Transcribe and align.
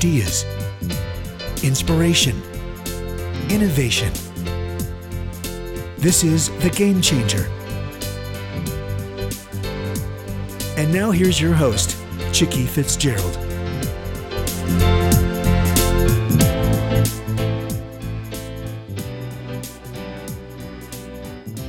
ideas, 0.00 0.46
inspiration, 1.62 2.34
innovation. 3.50 4.10
This 5.98 6.24
is 6.24 6.48
The 6.60 6.70
Game 6.70 7.02
Changer. 7.02 7.44
And 10.78 10.90
now 10.90 11.10
here's 11.10 11.38
your 11.38 11.52
host, 11.52 11.98
Chicky 12.32 12.64
Fitzgerald. 12.64 13.34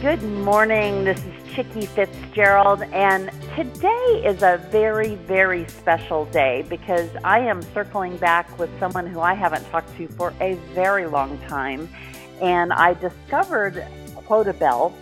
Good 0.02 0.24
morning. 0.24 1.04
This 1.04 1.20
is 1.20 1.54
Chicky 1.54 1.86
Fitzgerald, 1.86 2.84
and 2.94 3.30
today 3.56 4.22
is 4.24 4.44
a 4.44 4.66
very, 4.72 5.16
very 5.16 5.68
special 5.68 6.26
day 6.26 6.66
because 6.70 7.10
I 7.24 7.40
am 7.40 7.62
circling 7.74 8.16
back 8.18 8.58
with 8.58 8.70
someone 8.80 9.06
who 9.06 9.20
I 9.20 9.34
haven't 9.34 9.70
talked 9.70 9.96
to 9.98 10.08
for 10.08 10.34
a 10.40 10.54
very 10.74 11.06
long 11.06 11.38
time. 11.50 11.90
And 12.42 12.72
I 12.72 12.94
discovered 12.94 13.86
Quotabelle, 14.16 14.94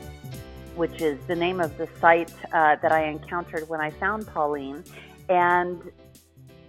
which 0.75 0.99
is 0.99 1.19
the 1.27 1.35
name 1.35 1.59
of 1.59 1.77
the 1.77 1.87
site 2.01 2.33
uh, 2.51 2.75
that 2.77 2.91
I 2.91 3.05
encountered 3.05 3.69
when 3.69 3.81
I 3.81 3.91
found 3.91 4.25
Pauline. 4.25 4.83
And 5.29 5.83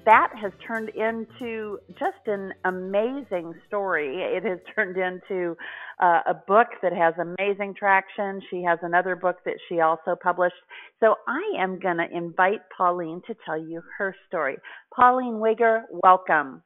that 0.04 0.30
has 0.40 0.52
turned 0.66 0.90
into 0.90 1.78
just 1.98 2.26
an 2.26 2.52
amazing 2.64 3.54
story. 3.66 4.16
It 4.16 4.44
has 4.44 4.58
turned 4.74 4.96
into 4.96 5.56
uh, 6.00 6.20
a 6.26 6.34
book 6.34 6.68
that 6.82 6.92
has 6.92 7.14
amazing 7.18 7.74
traction. 7.78 8.40
She 8.50 8.62
has 8.62 8.78
another 8.82 9.16
book 9.16 9.36
that 9.44 9.56
she 9.68 9.80
also 9.80 10.16
published. 10.22 10.54
So 11.00 11.16
I 11.28 11.62
am 11.62 11.78
going 11.78 11.98
to 11.98 12.06
invite 12.12 12.60
Pauline 12.76 13.22
to 13.26 13.34
tell 13.44 13.58
you 13.58 13.82
her 13.98 14.14
story. 14.28 14.56
Pauline 14.94 15.34
Weger, 15.34 15.82
welcome. 16.02 16.62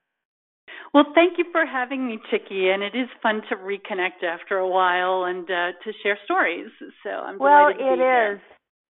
Well, 0.93 1.07
thank 1.15 1.39
you 1.39 1.45
for 1.53 1.67
having 1.67 2.07
me, 2.07 2.19
Chicky, 2.31 2.71
and 2.71 2.83
it 2.83 2.95
is 2.95 3.09
fun 3.23 3.43
to 3.49 3.57
reconnect 3.57 4.23
after 4.23 4.59
a 4.59 4.69
while 4.69 5.25
and 5.25 5.45
uh, 5.45 5.73
to 5.85 5.93
share 6.03 6.19
stories. 6.25 6.69
So 7.03 7.11
I'm 7.11 7.39
well, 7.39 7.73
delighted 7.73 7.79
to 7.79 7.93
it 7.93 7.97
be 7.97 8.01
here. 8.01 8.43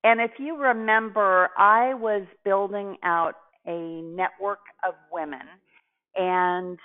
And 0.05 0.20
if 0.20 0.33
you 0.38 0.56
remember, 0.56 1.48
I 1.56 1.94
was 1.94 2.27
building 2.44 2.98
out 3.02 3.36
a 3.66 4.02
network 4.02 4.60
of 4.86 4.94
women. 5.12 5.46
And 6.16 6.78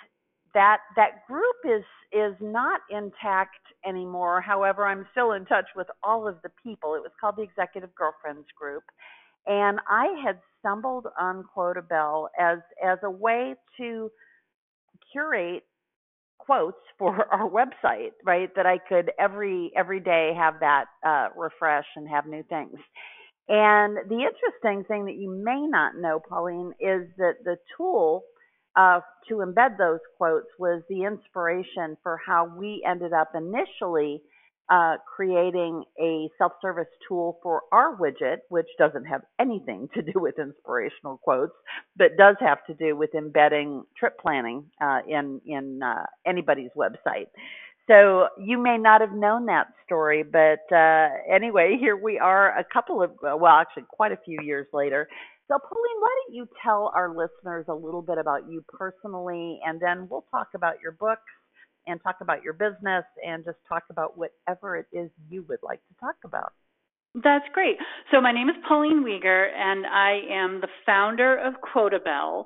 that 0.53 0.79
that 0.95 1.27
group 1.27 1.55
is 1.65 1.83
is 2.11 2.35
not 2.41 2.81
intact 2.89 3.59
anymore. 3.85 4.41
However 4.41 4.85
i'm 4.85 5.05
still 5.11 5.33
in 5.33 5.45
touch 5.45 5.65
with 5.75 5.87
all 6.03 6.27
of 6.27 6.37
the 6.43 6.49
people. 6.63 6.95
It 6.95 7.01
was 7.01 7.11
called 7.19 7.35
the 7.37 7.43
executive 7.43 7.93
girlfriends 7.95 8.47
group. 8.59 8.83
And 9.45 9.79
i 9.89 10.07
had 10.23 10.39
stumbled 10.59 11.07
on 11.19 11.43
quotabelle 11.55 12.27
as 12.39 12.59
as 12.83 12.97
a 13.03 13.09
way 13.11 13.55
to 13.77 14.09
curate 15.11 15.63
quotes 16.39 16.77
for 16.97 17.27
our 17.31 17.49
website 17.49 18.11
right? 18.25 18.49
That 18.55 18.65
i 18.65 18.77
could 18.77 19.11
every 19.19 19.71
every 19.75 19.99
day 19.99 20.33
have 20.35 20.55
that 20.61 20.85
uh, 21.05 21.27
refresh 21.37 21.85
and 21.95 22.07
have 22.09 22.25
new 22.25 22.43
things 22.43 22.79
and 23.49 23.97
the 24.09 24.23
interesting 24.27 24.85
thing 24.85 25.05
that 25.05 25.17
you 25.17 25.31
may 25.31 25.61
not 25.67 25.97
know, 25.97 26.21
Pauline, 26.29 26.73
is 26.79 27.09
that 27.17 27.37
the 27.45 27.57
tool 27.77 28.23
uh, 28.75 29.01
to 29.29 29.35
embed 29.37 29.77
those 29.77 29.99
quotes 30.17 30.47
was 30.59 30.83
the 30.89 31.03
inspiration 31.03 31.97
for 32.03 32.19
how 32.25 32.45
we 32.57 32.85
ended 32.87 33.13
up 33.13 33.31
initially 33.35 34.21
uh, 34.71 34.97
creating 35.15 35.83
a 36.01 36.29
self 36.37 36.53
service 36.61 36.87
tool 37.07 37.39
for 37.43 37.63
our 37.71 37.97
widget, 37.97 38.37
which 38.49 38.67
doesn't 38.79 39.05
have 39.05 39.21
anything 39.39 39.89
to 39.95 40.01
do 40.03 40.13
with 40.15 40.39
inspirational 40.39 41.17
quotes, 41.23 41.53
but 41.97 42.17
does 42.17 42.37
have 42.39 42.59
to 42.67 42.75
do 42.75 42.95
with 42.95 43.15
embedding 43.15 43.83
trip 43.97 44.17
planning 44.21 44.65
uh, 44.81 44.99
in, 45.07 45.41
in 45.45 45.81
uh, 45.83 46.05
anybody's 46.25 46.71
website. 46.77 47.27
So 47.89 48.27
you 48.37 48.61
may 48.61 48.77
not 48.77 49.01
have 49.01 49.13
known 49.13 49.47
that 49.47 49.67
story, 49.83 50.23
but 50.23 50.61
uh, 50.73 51.09
anyway, 51.33 51.77
here 51.79 51.97
we 51.97 52.19
are 52.19 52.57
a 52.57 52.63
couple 52.71 53.01
of, 53.01 53.11
well, 53.21 53.47
actually, 53.47 53.83
quite 53.89 54.11
a 54.11 54.19
few 54.23 54.39
years 54.43 54.67
later. 54.71 55.07
So, 55.47 55.57
Pauline, 55.57 55.99
why 55.99 56.09
don't 56.27 56.35
you 56.35 56.47
tell 56.63 56.91
our 56.95 57.09
listeners 57.09 57.65
a 57.67 57.73
little 57.73 58.03
bit 58.03 58.19
about 58.19 58.47
you 58.47 58.63
personally, 58.67 59.59
and 59.65 59.81
then 59.81 60.07
we'll 60.07 60.25
talk 60.29 60.49
about 60.53 60.75
your 60.81 60.91
books 60.91 61.23
and 61.87 61.99
talk 62.03 62.17
about 62.21 62.43
your 62.43 62.53
business 62.53 63.03
and 63.25 63.43
just 63.43 63.57
talk 63.67 63.83
about 63.89 64.15
whatever 64.15 64.77
it 64.77 64.85
is 64.93 65.09
you 65.27 65.43
would 65.49 65.57
like 65.63 65.79
to 65.87 65.95
talk 65.99 66.15
about. 66.23 66.53
That's 67.15 67.45
great. 67.53 67.77
So 68.11 68.21
my 68.21 68.31
name 68.31 68.49
is 68.49 68.55
Pauline 68.67 69.03
Weger, 69.03 69.47
and 69.51 69.87
I 69.87 70.19
am 70.29 70.61
the 70.61 70.67
founder 70.85 71.35
of 71.35 71.55
Quotabelle. 71.73 72.45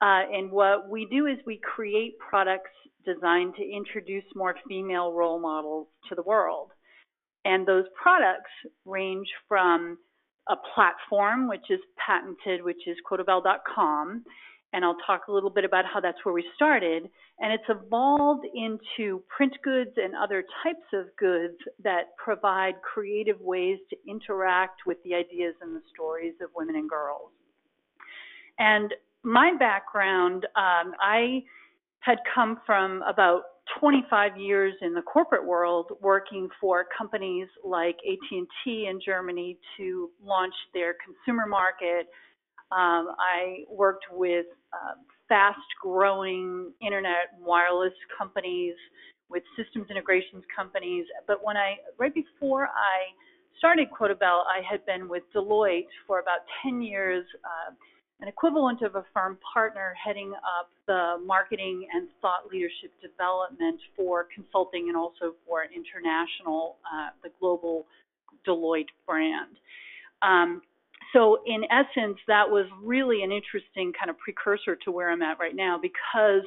Uh, 0.00 0.22
and 0.32 0.52
what 0.52 0.88
we 0.88 1.08
do 1.10 1.26
is 1.26 1.38
we 1.44 1.58
create 1.74 2.16
products 2.18 2.70
designed 3.04 3.54
to 3.56 3.62
introduce 3.62 4.24
more 4.34 4.54
female 4.68 5.12
role 5.12 5.40
models 5.40 5.88
to 6.08 6.14
the 6.14 6.22
world. 6.22 6.70
And 7.44 7.66
those 7.66 7.84
products 8.00 8.50
range 8.84 9.28
from 9.48 9.98
a 10.48 10.56
platform, 10.74 11.48
which 11.48 11.70
is 11.70 11.80
patented, 12.04 12.64
which 12.64 12.86
is 12.86 12.96
quotabelle.com. 13.10 14.24
And 14.72 14.84
I'll 14.84 14.96
talk 15.06 15.28
a 15.28 15.32
little 15.32 15.50
bit 15.50 15.64
about 15.64 15.84
how 15.84 16.00
that's 16.00 16.18
where 16.24 16.34
we 16.34 16.44
started. 16.56 17.08
And 17.38 17.52
it's 17.52 17.64
evolved 17.68 18.44
into 18.54 19.22
print 19.34 19.52
goods 19.62 19.90
and 19.96 20.14
other 20.16 20.44
types 20.62 20.86
of 20.92 21.06
goods 21.16 21.56
that 21.82 22.16
provide 22.22 22.74
creative 22.82 23.40
ways 23.40 23.78
to 23.90 23.96
interact 24.08 24.80
with 24.86 24.98
the 25.04 25.14
ideas 25.14 25.54
and 25.60 25.76
the 25.76 25.82
stories 25.94 26.34
of 26.42 26.50
women 26.56 26.76
and 26.76 26.90
girls. 26.90 27.30
And 28.58 28.92
my 29.22 29.54
background, 29.58 30.44
um, 30.56 30.92
I 31.00 31.42
had 32.04 32.18
come 32.34 32.60
from 32.66 33.02
about 33.02 33.42
25 33.80 34.36
years 34.36 34.74
in 34.82 34.92
the 34.92 35.02
corporate 35.02 35.44
world 35.44 35.92
working 36.02 36.48
for 36.60 36.84
companies 36.96 37.48
like 37.64 37.96
AT&T 38.06 38.86
in 38.90 39.00
Germany 39.04 39.58
to 39.76 40.10
launch 40.22 40.54
their 40.74 40.94
consumer 41.04 41.46
market. 41.46 42.08
Um, 42.70 43.14
I 43.18 43.64
worked 43.70 44.04
with 44.12 44.46
uh, 44.72 44.94
fast-growing 45.28 46.72
internet 46.82 47.38
wireless 47.40 47.94
companies, 48.18 48.74
with 49.30 49.42
systems 49.56 49.86
integrations 49.90 50.44
companies. 50.54 51.06
But 51.26 51.42
when 51.42 51.56
I, 51.56 51.76
right 51.98 52.12
before 52.12 52.66
I 52.66 53.08
started 53.58 53.88
Quotabelle, 53.90 54.44
I 54.44 54.60
had 54.68 54.84
been 54.84 55.08
with 55.08 55.22
Deloitte 55.34 55.86
for 56.06 56.20
about 56.20 56.40
10 56.62 56.82
years. 56.82 57.24
Uh, 57.42 57.72
an 58.20 58.28
equivalent 58.28 58.82
of 58.82 58.94
a 58.94 59.04
firm 59.12 59.38
partner 59.52 59.94
heading 60.02 60.32
up 60.34 60.70
the 60.86 61.16
marketing 61.24 61.86
and 61.92 62.08
thought 62.22 62.46
leadership 62.50 62.92
development 63.02 63.80
for 63.96 64.26
consulting 64.34 64.88
and 64.88 64.96
also 64.96 65.34
for 65.46 65.64
international, 65.64 66.76
uh, 66.84 67.10
the 67.22 67.30
global 67.40 67.86
Deloitte 68.46 68.92
brand. 69.06 69.56
Um, 70.22 70.62
so, 71.12 71.38
in 71.46 71.64
essence, 71.70 72.18
that 72.26 72.48
was 72.48 72.66
really 72.82 73.22
an 73.22 73.30
interesting 73.30 73.92
kind 73.98 74.10
of 74.10 74.18
precursor 74.18 74.76
to 74.84 74.90
where 74.90 75.10
I'm 75.10 75.22
at 75.22 75.38
right 75.38 75.54
now 75.54 75.78
because 75.80 76.42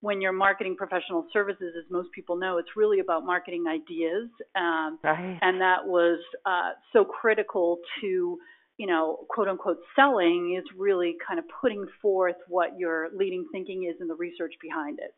when 0.00 0.20
you're 0.20 0.32
marketing 0.32 0.76
professional 0.76 1.26
services, 1.32 1.74
as 1.76 1.90
most 1.90 2.10
people 2.12 2.36
know, 2.36 2.58
it's 2.58 2.68
really 2.76 3.00
about 3.00 3.24
marketing 3.24 3.64
ideas. 3.68 4.28
Um, 4.54 4.98
right. 5.02 5.38
And 5.42 5.60
that 5.60 5.84
was 5.84 6.18
uh, 6.44 6.70
so 6.92 7.04
critical 7.04 7.78
to 8.00 8.38
you 8.78 8.86
know, 8.86 9.26
quote 9.28 9.48
unquote 9.48 9.78
selling 9.94 10.56
is 10.58 10.64
really 10.76 11.16
kind 11.26 11.38
of 11.38 11.44
putting 11.60 11.86
forth 12.02 12.36
what 12.48 12.78
your 12.78 13.08
leading 13.14 13.46
thinking 13.52 13.84
is 13.84 13.96
and 14.00 14.10
the 14.10 14.14
research 14.14 14.54
behind 14.60 14.98
it. 14.98 15.14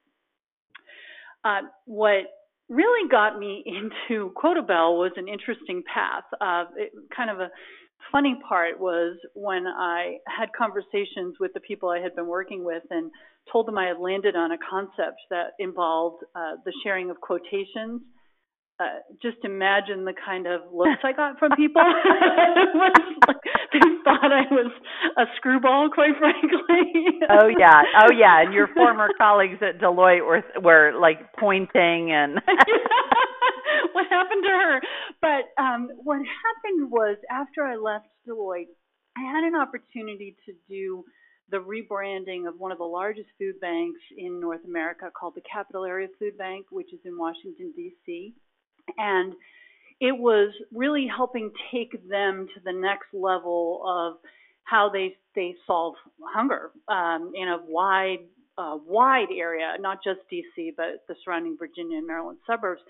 Uh, 1.44 1.68
what 1.86 2.24
really 2.68 3.08
got 3.10 3.38
me 3.38 3.64
into 3.66 4.32
Quotabelle 4.34 4.98
was 4.98 5.12
an 5.16 5.28
interesting 5.28 5.82
path. 5.92 6.24
Uh, 6.40 6.64
it, 6.76 6.92
kind 7.14 7.30
of 7.30 7.40
a 7.40 7.50
funny 8.12 8.38
part 8.48 8.78
was 8.78 9.18
when 9.34 9.66
I 9.66 10.18
had 10.26 10.48
conversations 10.56 11.36
with 11.40 11.52
the 11.52 11.60
people 11.60 11.88
I 11.88 11.98
had 11.98 12.14
been 12.14 12.26
working 12.26 12.64
with 12.64 12.84
and 12.90 13.10
told 13.52 13.66
them 13.66 13.76
I 13.76 13.86
had 13.86 13.98
landed 13.98 14.36
on 14.36 14.52
a 14.52 14.58
concept 14.70 15.20
that 15.30 15.52
involved 15.58 16.22
uh, 16.34 16.56
the 16.64 16.72
sharing 16.84 17.10
of 17.10 17.20
quotations 17.20 18.02
uh, 18.80 19.02
just 19.20 19.38
imagine 19.42 20.04
the 20.04 20.14
kind 20.24 20.46
of 20.46 20.60
looks 20.72 21.02
I 21.02 21.12
got 21.12 21.38
from 21.38 21.50
people. 21.56 21.82
like, 23.26 23.36
they 23.36 23.37
thought 24.08 24.32
I 24.32 24.48
was 24.50 24.72
a 25.16 25.24
screwball, 25.36 25.90
quite 25.92 26.16
frankly. 26.18 27.20
oh 27.28 27.48
yeah, 27.58 27.82
oh 28.00 28.12
yeah, 28.16 28.42
and 28.42 28.54
your 28.54 28.68
former 28.74 29.08
colleagues 29.18 29.58
at 29.60 29.80
Deloitte 29.80 30.24
were 30.24 30.42
were 30.62 30.92
like 30.98 31.32
pointing 31.38 32.12
and. 32.12 32.40
what 33.92 34.06
happened 34.10 34.44
to 34.44 34.50
her? 34.50 34.80
But 35.20 35.62
um, 35.62 35.88
what 36.02 36.18
happened 36.18 36.90
was 36.90 37.16
after 37.30 37.64
I 37.64 37.76
left 37.76 38.06
Deloitte, 38.26 38.72
I 39.16 39.22
had 39.22 39.44
an 39.44 39.54
opportunity 39.54 40.36
to 40.46 40.52
do 40.68 41.04
the 41.50 41.58
rebranding 41.58 42.46
of 42.46 42.58
one 42.58 42.72
of 42.72 42.78
the 42.78 42.84
largest 42.84 43.28
food 43.38 43.58
banks 43.60 44.00
in 44.16 44.40
North 44.40 44.64
America 44.66 45.10
called 45.18 45.34
the 45.34 45.42
Capital 45.50 45.84
Area 45.84 46.08
Food 46.18 46.36
Bank, 46.36 46.66
which 46.70 46.92
is 46.92 47.00
in 47.04 47.16
Washington, 47.16 47.72
D.C. 47.74 48.34
And 48.98 49.32
it 50.00 50.16
was 50.16 50.52
really 50.72 51.06
helping 51.14 51.50
take 51.72 52.08
them 52.08 52.46
to 52.54 52.60
the 52.64 52.72
next 52.72 53.06
level 53.12 53.82
of 53.86 54.14
how 54.64 54.88
they 54.88 55.16
they 55.34 55.54
solve 55.66 55.94
hunger 56.22 56.70
um, 56.88 57.32
in 57.34 57.48
a 57.48 57.58
wide 57.66 58.18
uh, 58.58 58.76
wide 58.86 59.28
area, 59.34 59.74
not 59.78 59.98
just 60.02 60.20
DC, 60.32 60.72
but 60.76 61.04
the 61.06 61.14
surrounding 61.24 61.56
Virginia 61.58 61.98
and 61.98 62.06
Maryland 62.06 62.38
suburbs. 62.46 62.82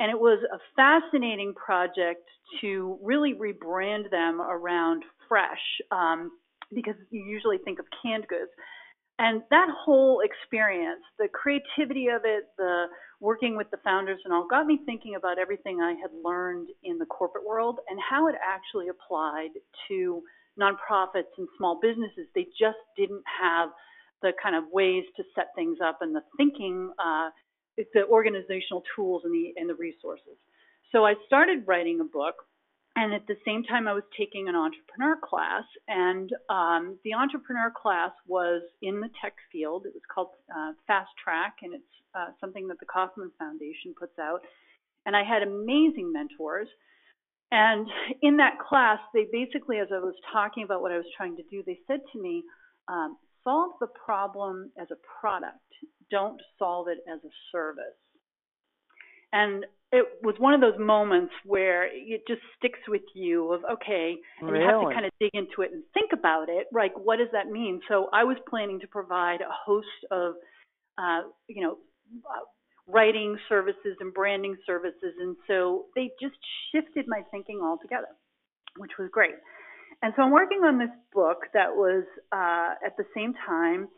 And 0.00 0.10
it 0.10 0.18
was 0.18 0.38
a 0.52 0.58
fascinating 0.76 1.54
project 1.54 2.28
to 2.60 2.98
really 3.02 3.34
rebrand 3.34 4.10
them 4.10 4.40
around 4.40 5.02
fresh, 5.28 5.58
um, 5.90 6.30
because 6.72 6.94
you 7.10 7.24
usually 7.24 7.58
think 7.58 7.78
of 7.78 7.86
canned 8.02 8.28
goods. 8.28 8.50
And 9.18 9.42
that 9.50 9.68
whole 9.84 10.20
experience, 10.20 11.02
the 11.18 11.26
creativity 11.28 12.08
of 12.08 12.22
it, 12.24 12.44
the 12.56 12.84
working 13.20 13.56
with 13.56 13.70
the 13.70 13.78
founders 13.78 14.20
and 14.24 14.32
all, 14.32 14.46
got 14.48 14.66
me 14.66 14.80
thinking 14.86 15.16
about 15.16 15.38
everything 15.38 15.80
I 15.80 15.94
had 16.00 16.10
learned 16.24 16.68
in 16.84 16.98
the 16.98 17.06
corporate 17.06 17.46
world 17.46 17.80
and 17.88 17.98
how 17.98 18.28
it 18.28 18.34
actually 18.46 18.88
applied 18.88 19.50
to 19.88 20.22
nonprofits 20.58 21.32
and 21.36 21.48
small 21.56 21.78
businesses. 21.80 22.26
They 22.34 22.46
just 22.58 22.78
didn't 22.96 23.22
have 23.40 23.70
the 24.22 24.32
kind 24.42 24.56
of 24.56 24.64
ways 24.72 25.04
to 25.16 25.22
set 25.34 25.48
things 25.54 25.78
up 25.84 25.98
and 26.00 26.14
the 26.14 26.22
thinking, 26.36 26.92
uh, 26.98 27.30
the 27.76 28.04
organizational 28.08 28.82
tools 28.96 29.22
and 29.24 29.32
the 29.32 29.52
and 29.56 29.68
the 29.70 29.74
resources. 29.74 30.36
So 30.90 31.04
I 31.04 31.14
started 31.26 31.62
writing 31.66 32.00
a 32.00 32.04
book 32.04 32.34
and 32.98 33.14
at 33.14 33.26
the 33.28 33.36
same 33.46 33.62
time 33.62 33.86
i 33.86 33.92
was 33.92 34.02
taking 34.18 34.48
an 34.48 34.56
entrepreneur 34.56 35.16
class 35.22 35.64
and 35.86 36.30
um, 36.50 36.98
the 37.04 37.14
entrepreneur 37.14 37.70
class 37.70 38.10
was 38.26 38.62
in 38.82 39.00
the 39.00 39.08
tech 39.22 39.34
field. 39.52 39.86
It 39.86 39.94
was 39.94 40.02
called 40.12 40.30
uh, 40.50 40.72
fast 40.86 41.10
track 41.22 41.56
and 41.62 41.74
it's 41.74 41.94
uh, 42.14 42.30
something 42.40 42.66
that 42.68 42.80
the 42.80 42.86
kauffman 42.86 43.30
foundation 43.38 43.94
puts 43.98 44.18
out. 44.18 44.40
And 45.06 45.14
i 45.14 45.22
had 45.22 45.42
amazing 45.42 46.12
mentors. 46.12 46.68
And 47.52 47.86
in 48.20 48.36
that 48.38 48.58
class 48.68 48.98
they 49.14 49.26
basically 49.32 49.78
as 49.78 49.88
i 49.94 49.98
was 49.98 50.14
talking 50.32 50.64
about 50.64 50.82
what 50.82 50.92
i 50.92 50.96
was 50.96 51.10
trying 51.16 51.36
to 51.36 51.44
do 51.50 51.62
they 51.64 51.78
said 51.86 52.00
to 52.12 52.20
me 52.20 52.42
um, 52.88 53.16
solve 53.44 53.72
the 53.80 53.86
problem 53.86 54.70
as 54.80 54.88
a 54.90 54.98
product. 55.20 55.70
Don't 56.10 56.40
solve 56.58 56.88
it 56.88 56.98
as 57.10 57.20
a 57.24 57.32
service. 57.52 58.00
And 59.32 59.64
it 59.90 60.04
was 60.22 60.34
one 60.38 60.52
of 60.52 60.60
those 60.60 60.78
moments 60.78 61.32
where 61.44 61.86
it 61.86 62.22
just 62.28 62.40
sticks 62.58 62.80
with 62.88 63.02
you 63.14 63.52
of 63.52 63.62
okay 63.72 64.16
and 64.40 64.50
really? 64.50 64.64
you 64.64 64.70
have 64.70 64.88
to 64.88 64.94
kind 64.94 65.06
of 65.06 65.12
dig 65.18 65.30
into 65.32 65.62
it 65.62 65.72
and 65.72 65.82
think 65.94 66.10
about 66.12 66.48
it 66.48 66.66
like 66.72 66.92
what 66.96 67.16
does 67.16 67.28
that 67.32 67.48
mean 67.48 67.80
so 67.88 68.08
i 68.12 68.24
was 68.24 68.36
planning 68.48 68.78
to 68.80 68.86
provide 68.86 69.40
a 69.40 69.52
host 69.64 69.86
of 70.10 70.34
uh, 70.98 71.22
you 71.48 71.62
know 71.62 71.78
uh, 72.26 72.44
writing 72.86 73.38
services 73.48 73.96
and 74.00 74.12
branding 74.12 74.56
services 74.66 75.14
and 75.20 75.36
so 75.46 75.86
they 75.94 76.10
just 76.20 76.36
shifted 76.72 77.06
my 77.08 77.22
thinking 77.30 77.60
altogether 77.62 78.08
which 78.76 78.92
was 78.98 79.08
great 79.12 79.34
and 80.02 80.12
so 80.16 80.22
i'm 80.22 80.30
working 80.30 80.60
on 80.64 80.78
this 80.78 80.90
book 81.14 81.38
that 81.54 81.70
was 81.70 82.04
uh, 82.32 82.74
at 82.84 82.96
the 82.96 83.04
same 83.14 83.32
time 83.46 83.88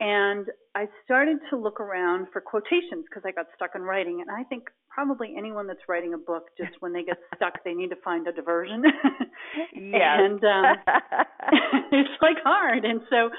and 0.00 0.46
I 0.76 0.86
started 1.04 1.38
to 1.50 1.56
look 1.56 1.80
around 1.80 2.28
for 2.32 2.40
quotations 2.40 3.04
because 3.08 3.24
I 3.26 3.32
got 3.32 3.46
stuck 3.56 3.70
in 3.74 3.82
writing. 3.82 4.20
And 4.20 4.30
I 4.30 4.44
think 4.44 4.64
probably 4.88 5.34
anyone 5.36 5.66
that's 5.66 5.80
writing 5.88 6.14
a 6.14 6.18
book, 6.18 6.50
just 6.56 6.70
when 6.80 6.92
they 6.92 7.02
get 7.02 7.18
stuck, 7.34 7.64
they 7.64 7.74
need 7.74 7.90
to 7.90 7.96
find 8.04 8.28
a 8.28 8.32
diversion. 8.32 8.84
yes. 9.74 10.00
and 10.02 10.44
um, 10.44 10.64
it's 11.92 12.22
like 12.22 12.36
hard. 12.44 12.84
And 12.84 13.00
so 13.10 13.30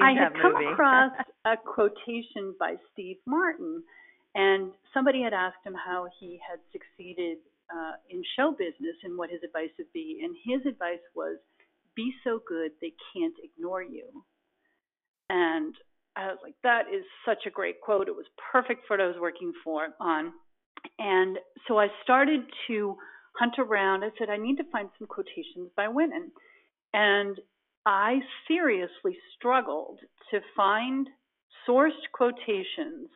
I 0.00 0.12
had 0.12 0.40
come 0.40 0.54
movie. 0.54 0.72
across 0.72 1.10
a 1.44 1.56
quotation 1.56 2.54
by 2.60 2.76
Steve 2.92 3.16
Martin. 3.26 3.82
And 4.36 4.70
somebody 4.92 5.20
had 5.20 5.32
asked 5.32 5.64
him 5.64 5.74
how 5.74 6.06
he 6.20 6.38
had 6.48 6.60
succeeded 6.70 7.38
uh, 7.74 7.94
in 8.08 8.22
show 8.36 8.52
business 8.52 8.94
and 9.02 9.18
what 9.18 9.30
his 9.30 9.40
advice 9.42 9.70
would 9.78 9.92
be. 9.92 10.20
And 10.22 10.36
his 10.44 10.64
advice 10.64 11.02
was 11.16 11.38
be 11.96 12.12
so 12.22 12.40
good 12.46 12.70
they 12.80 12.92
can't 13.12 13.34
ignore 13.42 13.82
you. 13.82 14.06
And 15.28 15.74
I 16.16 16.26
was 16.26 16.38
like, 16.42 16.54
that 16.62 16.82
is 16.92 17.04
such 17.26 17.46
a 17.46 17.50
great 17.50 17.80
quote. 17.80 18.08
It 18.08 18.14
was 18.14 18.26
perfect 18.52 18.86
for 18.86 18.96
what 18.96 19.04
I 19.04 19.06
was 19.06 19.16
working 19.20 19.52
for 19.62 19.88
on. 20.00 20.32
And 20.98 21.38
so 21.66 21.78
I 21.78 21.88
started 22.02 22.40
to 22.68 22.96
hunt 23.38 23.54
around. 23.58 24.04
I 24.04 24.10
said, 24.18 24.30
I 24.30 24.36
need 24.36 24.56
to 24.56 24.70
find 24.70 24.88
some 24.98 25.08
quotations 25.08 25.70
by 25.76 25.88
women. 25.88 26.30
And 26.92 27.38
I 27.86 28.20
seriously 28.46 29.16
struggled 29.36 29.98
to 30.30 30.40
find 30.56 31.08
sourced 31.68 31.90
quotations 32.12 33.08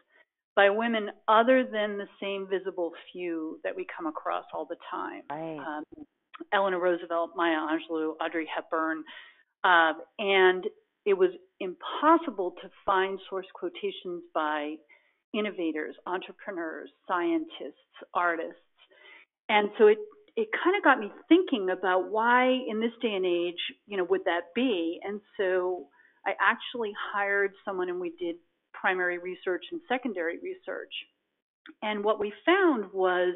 by 0.56 0.70
women 0.70 1.10
other 1.28 1.62
than 1.62 1.98
the 1.98 2.08
same 2.20 2.48
visible 2.50 2.92
few 3.12 3.60
that 3.62 3.76
we 3.76 3.86
come 3.96 4.06
across 4.06 4.44
all 4.52 4.66
the 4.66 4.76
time. 4.90 5.22
Right. 5.30 5.58
Um, 5.58 5.84
Eleanor 6.52 6.80
Roosevelt, 6.80 7.30
Maya 7.36 7.56
Angelou, 7.56 8.14
Audrey 8.20 8.48
Hepburn. 8.52 9.04
Uh, 9.62 9.92
and 10.18 10.64
it 11.08 11.16
was 11.16 11.30
impossible 11.58 12.54
to 12.62 12.68
find 12.84 13.18
source 13.30 13.46
quotations 13.54 14.22
by 14.34 14.74
innovators, 15.32 15.94
entrepreneurs, 16.06 16.90
scientists, 17.08 17.96
artists. 18.12 18.60
And 19.48 19.70
so 19.78 19.86
it 19.86 19.98
it 20.36 20.48
kind 20.62 20.76
of 20.76 20.84
got 20.84 21.00
me 21.00 21.10
thinking 21.28 21.70
about 21.70 22.12
why 22.12 22.46
in 22.46 22.78
this 22.78 22.92
day 23.02 23.14
and 23.14 23.26
age, 23.26 23.58
you 23.86 23.96
know, 23.96 24.04
would 24.04 24.24
that 24.26 24.54
be? 24.54 25.00
And 25.02 25.20
so 25.36 25.88
I 26.24 26.32
actually 26.40 26.92
hired 27.12 27.52
someone 27.64 27.88
and 27.88 27.98
we 27.98 28.12
did 28.20 28.36
primary 28.72 29.18
research 29.18 29.64
and 29.72 29.80
secondary 29.88 30.38
research. 30.38 30.92
And 31.82 32.04
what 32.04 32.20
we 32.20 32.32
found 32.46 32.92
was 32.92 33.34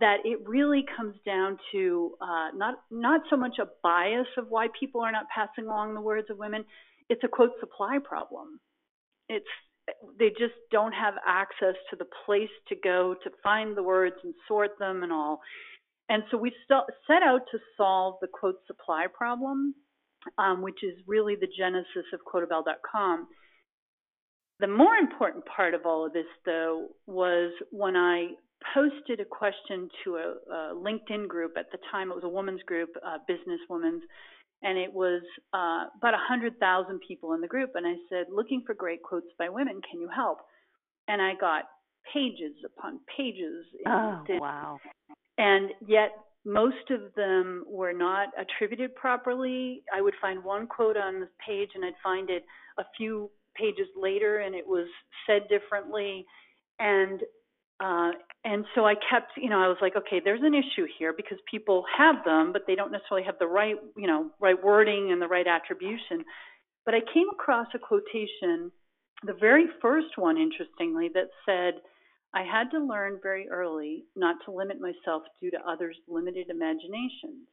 that 0.00 0.18
it 0.24 0.38
really 0.46 0.86
comes 0.96 1.16
down 1.26 1.58
to 1.72 2.12
uh, 2.20 2.48
not 2.54 2.76
not 2.90 3.20
so 3.28 3.36
much 3.36 3.58
a 3.60 3.66
bias 3.82 4.28
of 4.38 4.46
why 4.48 4.68
people 4.78 5.02
are 5.02 5.12
not 5.12 5.26
passing 5.34 5.66
along 5.66 5.94
the 5.94 6.00
words 6.00 6.28
of 6.30 6.38
women. 6.38 6.64
It's 7.12 7.22
a 7.24 7.28
quote 7.28 7.52
supply 7.60 7.98
problem. 8.02 8.58
It's 9.28 9.44
they 10.18 10.30
just 10.30 10.54
don't 10.70 10.92
have 10.92 11.14
access 11.26 11.74
to 11.90 11.96
the 11.96 12.06
place 12.24 12.54
to 12.70 12.74
go 12.74 13.14
to 13.22 13.30
find 13.42 13.76
the 13.76 13.82
words 13.82 14.16
and 14.24 14.32
sort 14.48 14.78
them 14.78 15.02
and 15.02 15.12
all. 15.12 15.40
And 16.08 16.22
so 16.30 16.38
we 16.38 16.52
st- 16.64 16.88
set 17.06 17.22
out 17.22 17.42
to 17.50 17.58
solve 17.76 18.14
the 18.22 18.28
quote 18.28 18.60
supply 18.66 19.08
problem, 19.12 19.74
um, 20.38 20.62
which 20.62 20.82
is 20.82 20.94
really 21.06 21.34
the 21.34 21.48
genesis 21.58 22.06
of 22.14 22.20
Quotabelle.com. 22.20 23.28
The 24.60 24.68
more 24.68 24.94
important 24.94 25.44
part 25.44 25.74
of 25.74 25.82
all 25.84 26.06
of 26.06 26.14
this, 26.14 26.32
though, 26.46 26.88
was 27.06 27.52
when 27.72 27.94
I 27.94 28.28
posted 28.72 29.20
a 29.20 29.26
question 29.26 29.90
to 30.04 30.16
a, 30.16 30.52
a 30.54 30.74
LinkedIn 30.74 31.28
group. 31.28 31.58
At 31.58 31.70
the 31.72 31.78
time, 31.90 32.10
it 32.10 32.14
was 32.14 32.24
a 32.24 32.28
women's 32.28 32.62
group, 32.62 32.90
uh, 33.04 33.18
business 33.28 33.60
women's, 33.68 34.02
and 34.62 34.78
it 34.78 34.92
was 34.92 35.22
uh, 35.52 35.86
about 35.98 36.12
100,000 36.12 37.00
people 37.06 37.32
in 37.32 37.40
the 37.40 37.48
group. 37.48 37.72
And 37.74 37.86
I 37.86 37.94
said, 38.08 38.26
looking 38.32 38.62
for 38.66 38.74
great 38.74 39.02
quotes 39.02 39.26
by 39.38 39.48
women, 39.48 39.80
can 39.90 40.00
you 40.00 40.08
help? 40.14 40.38
And 41.08 41.20
I 41.20 41.32
got 41.40 41.64
pages 42.12 42.54
upon 42.64 43.00
pages. 43.16 43.64
Oh, 43.86 44.22
LinkedIn. 44.28 44.40
wow. 44.40 44.78
And 45.38 45.70
yet, 45.86 46.10
most 46.44 46.90
of 46.90 47.14
them 47.14 47.64
were 47.68 47.92
not 47.92 48.28
attributed 48.38 48.94
properly. 48.96 49.82
I 49.94 50.00
would 50.00 50.14
find 50.20 50.42
one 50.42 50.66
quote 50.66 50.96
on 50.96 51.20
the 51.20 51.28
page, 51.46 51.70
and 51.74 51.84
I'd 51.84 51.92
find 52.02 52.30
it 52.30 52.44
a 52.78 52.84
few 52.96 53.30
pages 53.54 53.86
later, 53.96 54.38
and 54.38 54.54
it 54.54 54.66
was 54.66 54.88
said 55.26 55.42
differently. 55.48 56.24
And 56.80 57.20
uh, 57.80 58.10
and 58.44 58.64
so 58.74 58.84
I 58.84 58.94
kept, 58.94 59.32
you 59.36 59.48
know, 59.48 59.60
I 59.60 59.68
was 59.68 59.76
like, 59.80 59.94
okay, 59.96 60.20
there's 60.22 60.42
an 60.42 60.54
issue 60.54 60.86
here 60.98 61.12
because 61.16 61.38
people 61.48 61.84
have 61.96 62.24
them, 62.24 62.52
but 62.52 62.62
they 62.66 62.74
don't 62.74 62.90
necessarily 62.90 63.24
have 63.24 63.38
the 63.38 63.46
right, 63.46 63.76
you 63.96 64.06
know, 64.06 64.30
right 64.40 64.60
wording 64.62 65.12
and 65.12 65.22
the 65.22 65.28
right 65.28 65.46
attribution. 65.46 66.24
But 66.84 66.94
I 66.94 67.00
came 67.14 67.28
across 67.32 67.68
a 67.74 67.78
quotation, 67.78 68.72
the 69.24 69.34
very 69.38 69.66
first 69.80 70.16
one, 70.16 70.36
interestingly, 70.38 71.08
that 71.14 71.28
said, 71.46 71.80
I 72.34 72.42
had 72.42 72.70
to 72.72 72.80
learn 72.84 73.20
very 73.22 73.48
early 73.48 74.04
not 74.16 74.36
to 74.46 74.50
limit 74.50 74.80
myself 74.80 75.22
due 75.40 75.50
to 75.52 75.58
others' 75.68 75.96
limited 76.08 76.48
imaginations. 76.50 77.46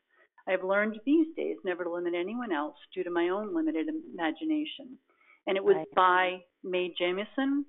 I 0.48 0.52
have 0.52 0.64
learned 0.64 1.00
these 1.06 1.28
days 1.36 1.58
never 1.64 1.84
to 1.84 1.94
limit 1.94 2.14
anyone 2.16 2.52
else 2.52 2.78
due 2.96 3.04
to 3.04 3.12
my 3.12 3.30
own 3.30 3.54
limited 3.54 3.88
imagination. 3.88 4.98
And 5.46 5.58
it 5.58 5.64
was 5.64 5.76
Right. 5.76 5.92
by 5.96 6.44
Mae 6.64 6.94
Jemison, 7.00 7.66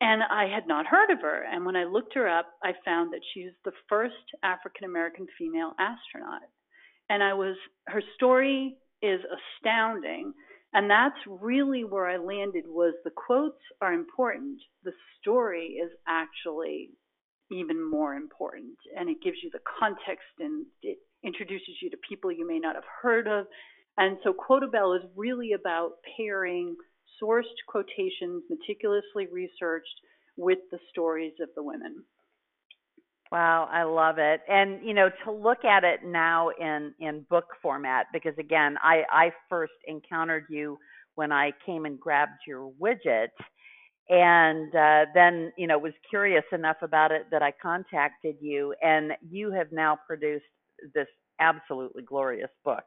and 0.00 0.22
I 0.22 0.46
had 0.46 0.66
not 0.68 0.86
heard 0.86 1.10
of 1.10 1.20
her. 1.22 1.44
And 1.50 1.66
when 1.66 1.76
I 1.76 1.84
looked 1.84 2.14
her 2.14 2.28
up, 2.28 2.46
I 2.62 2.72
found 2.84 3.12
that 3.12 3.20
she's 3.34 3.50
the 3.64 3.72
first 3.88 4.14
African 4.42 4.84
American 4.84 5.26
female 5.36 5.72
astronaut. 5.78 6.42
And 7.10 7.22
I 7.22 7.34
was, 7.34 7.56
her 7.88 8.02
story 8.14 8.76
is 9.02 9.20
astounding. 9.60 10.32
And 10.72 10.90
that's 10.90 11.16
really 11.26 11.84
where 11.84 12.06
I 12.06 12.18
landed 12.18 12.64
was 12.66 12.94
the 13.02 13.10
quotes 13.10 13.60
are 13.80 13.92
important. 13.92 14.58
The 14.84 14.92
story 15.20 15.80
is 15.82 15.90
actually 16.06 16.90
even 17.50 17.82
more 17.90 18.14
important. 18.14 18.76
And 18.96 19.08
it 19.08 19.22
gives 19.22 19.38
you 19.42 19.50
the 19.50 19.60
context 19.80 20.28
and 20.38 20.66
it 20.82 20.98
introduces 21.24 21.76
you 21.82 21.90
to 21.90 21.96
people 22.08 22.30
you 22.30 22.46
may 22.46 22.58
not 22.58 22.74
have 22.74 22.84
heard 23.02 23.26
of. 23.26 23.46
And 23.96 24.18
so 24.22 24.32
Quotabelle 24.32 24.96
is 24.96 25.02
really 25.16 25.52
about 25.52 25.94
pairing 26.16 26.76
sourced 27.22 27.44
quotations, 27.66 28.44
meticulously 28.48 29.26
researched, 29.32 29.86
with 30.36 30.58
the 30.70 30.78
stories 30.90 31.32
of 31.40 31.48
the 31.56 31.62
women. 31.62 32.04
Wow, 33.32 33.68
I 33.70 33.82
love 33.82 34.18
it. 34.18 34.40
And 34.48 34.86
you 34.86 34.94
know, 34.94 35.10
to 35.24 35.32
look 35.32 35.64
at 35.64 35.84
it 35.84 36.00
now 36.04 36.50
in 36.58 36.94
in 37.00 37.26
book 37.28 37.46
format 37.60 38.06
because 38.12 38.34
again, 38.38 38.76
I 38.82 39.02
I 39.10 39.32
first 39.48 39.72
encountered 39.86 40.44
you 40.48 40.78
when 41.16 41.32
I 41.32 41.52
came 41.66 41.84
and 41.84 41.98
grabbed 41.98 42.40
your 42.46 42.70
widget 42.80 43.28
and 44.08 44.74
uh, 44.74 45.04
then 45.14 45.52
you 45.56 45.66
know 45.66 45.78
was 45.78 45.92
curious 46.08 46.44
enough 46.52 46.78
about 46.82 47.12
it 47.12 47.26
that 47.30 47.42
I 47.42 47.52
contacted 47.60 48.36
you, 48.40 48.74
and 48.82 49.12
you 49.28 49.50
have 49.52 49.70
now 49.70 49.98
produced 50.06 50.44
this 50.94 51.08
absolutely 51.40 52.02
glorious 52.02 52.50
book. 52.64 52.84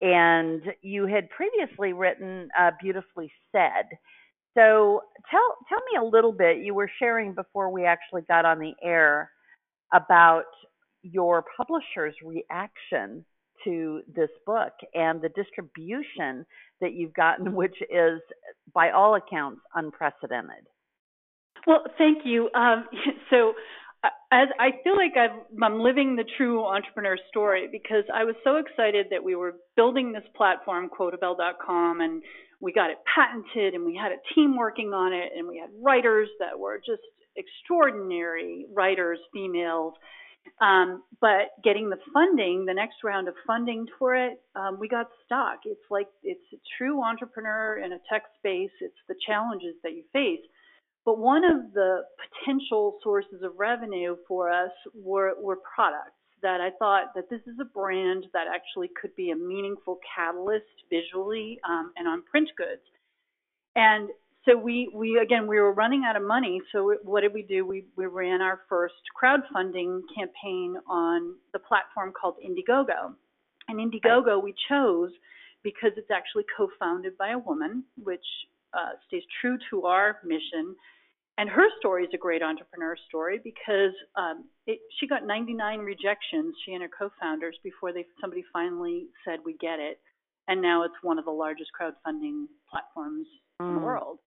And 0.00 0.62
you 0.82 1.06
had 1.06 1.28
previously 1.30 1.92
written 1.92 2.48
uh, 2.58 2.72
"Beautifully 2.80 3.32
Said." 3.52 3.86
So 4.54 5.02
tell 5.30 5.56
tell 5.68 5.80
me 5.92 5.98
a 6.00 6.04
little 6.04 6.32
bit. 6.32 6.58
You 6.58 6.74
were 6.74 6.90
sharing 6.98 7.34
before 7.34 7.70
we 7.70 7.84
actually 7.84 8.22
got 8.22 8.44
on 8.44 8.58
the 8.58 8.72
air 8.82 9.30
about 9.94 10.44
your 11.02 11.44
publisher's 11.56 12.14
reaction 12.24 13.24
to 13.64 14.00
this 14.14 14.30
book 14.44 14.72
and 14.94 15.20
the 15.20 15.30
distribution 15.30 16.44
that 16.80 16.92
you've 16.92 17.14
gotten, 17.14 17.54
which 17.54 17.76
is, 17.90 18.20
by 18.74 18.90
all 18.90 19.14
accounts, 19.14 19.60
unprecedented. 19.74 20.66
Well, 21.66 21.84
thank 21.98 22.18
you. 22.24 22.48
Um, 22.54 22.84
so, 23.30 23.54
as 24.32 24.48
I 24.58 24.70
feel 24.82 24.96
like 24.96 25.16
I've, 25.16 25.38
I'm 25.62 25.80
living 25.80 26.16
the 26.16 26.24
true 26.36 26.64
entrepreneur 26.64 27.16
story 27.28 27.68
because 27.70 28.04
I 28.12 28.24
was 28.24 28.34
so 28.44 28.56
excited 28.56 29.06
that 29.10 29.22
we 29.22 29.34
were 29.34 29.56
building 29.76 30.12
this 30.12 30.24
platform, 30.36 30.88
Quotabelle.com, 30.88 32.00
and 32.00 32.22
we 32.60 32.72
got 32.72 32.90
it 32.90 32.98
patented, 33.14 33.74
and 33.74 33.84
we 33.84 33.94
had 33.94 34.12
a 34.12 34.34
team 34.34 34.56
working 34.56 34.92
on 34.92 35.12
it, 35.12 35.30
and 35.36 35.46
we 35.46 35.58
had 35.58 35.70
writers 35.80 36.28
that 36.40 36.58
were 36.58 36.78
just 36.78 37.02
extraordinary 37.36 38.66
writers, 38.74 39.18
females 39.32 39.94
um, 40.60 41.02
but 41.20 41.52
getting 41.64 41.90
the 41.90 41.98
funding, 42.12 42.64
the 42.64 42.74
next 42.74 42.96
round 43.04 43.28
of 43.28 43.34
funding 43.46 43.86
for 43.98 44.14
it, 44.14 44.40
um, 44.54 44.78
we 44.80 44.88
got 44.88 45.08
stuck. 45.24 45.60
It's 45.64 45.80
like 45.90 46.08
it's 46.22 46.40
a 46.52 46.56
true 46.78 47.02
entrepreneur 47.02 47.78
in 47.84 47.92
a 47.92 47.98
tech 48.10 48.22
space. 48.38 48.70
It's 48.80 48.96
the 49.08 49.16
challenges 49.26 49.74
that 49.82 49.92
you 49.92 50.04
face. 50.12 50.40
But 51.06 51.18
one 51.18 51.44
of 51.44 51.72
the 51.72 52.02
potential 52.20 52.98
sources 53.02 53.42
of 53.42 53.52
revenue 53.56 54.16
for 54.28 54.50
us 54.50 54.72
were, 54.92 55.34
were 55.40 55.60
products 55.74 56.10
that 56.42 56.60
I 56.60 56.70
thought 56.78 57.14
that 57.14 57.30
this 57.30 57.40
is 57.46 57.54
a 57.60 57.64
brand 57.64 58.26
that 58.34 58.46
actually 58.52 58.90
could 59.00 59.14
be 59.16 59.30
a 59.30 59.36
meaningful 59.36 59.98
catalyst 60.14 60.66
visually 60.90 61.58
um, 61.66 61.92
and 61.96 62.06
on 62.06 62.22
print 62.24 62.50
goods. 62.58 62.82
And 63.76 64.10
so 64.44 64.56
we 64.56 64.90
we 64.94 65.18
again 65.18 65.46
we 65.46 65.58
were 65.58 65.72
running 65.72 66.04
out 66.06 66.16
of 66.16 66.22
money. 66.22 66.60
So 66.72 66.94
what 67.02 67.22
did 67.22 67.34
we 67.34 67.42
do? 67.42 67.66
We 67.66 67.84
we 67.96 68.06
ran 68.06 68.40
our 68.40 68.60
first 68.68 68.94
crowdfunding 69.20 70.02
campaign 70.14 70.76
on 70.88 71.34
the 71.52 71.58
platform 71.58 72.12
called 72.12 72.36
Indiegogo, 72.44 73.12
and 73.68 73.78
Indiegogo 73.78 74.42
we 74.42 74.54
chose 74.68 75.10
because 75.64 75.90
it's 75.96 76.10
actually 76.12 76.44
co-founded 76.56 77.18
by 77.18 77.30
a 77.30 77.38
woman, 77.38 77.82
which 78.04 78.24
uh, 78.72 78.92
stays 79.08 79.24
true 79.40 79.58
to 79.70 79.84
our 79.84 80.18
mission. 80.24 80.76
And 81.38 81.50
her 81.50 81.66
story 81.78 82.04
is 82.04 82.10
a 82.14 82.18
great 82.18 82.42
entrepreneur 82.42 82.96
story 83.08 83.40
because 83.42 83.92
um, 84.16 84.46
it, 84.66 84.78
she 84.98 85.06
got 85.06 85.26
99 85.26 85.80
rejections, 85.80 86.54
she 86.64 86.72
and 86.72 86.82
her 86.82 86.88
co-founders, 86.88 87.58
before 87.62 87.92
they 87.92 88.06
somebody 88.20 88.42
finally 88.52 89.06
said 89.24 89.40
we 89.44 89.54
get 89.58 89.78
it, 89.78 90.00
and 90.48 90.62
now 90.62 90.84
it's 90.84 90.94
one 91.02 91.18
of 91.18 91.26
the 91.26 91.30
largest 91.30 91.70
crowdfunding 91.78 92.46
platforms 92.70 93.26
mm. 93.60 93.68
in 93.68 93.74
the 93.74 93.80
mm. 93.80 93.84
world. 93.84 94.18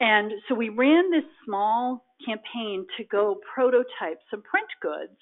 And 0.00 0.32
so 0.48 0.54
we 0.54 0.68
ran 0.68 1.10
this 1.10 1.24
small 1.44 2.04
campaign 2.24 2.86
to 2.96 3.04
go 3.04 3.40
prototype 3.52 4.20
some 4.30 4.42
print 4.42 4.68
goods. 4.80 5.18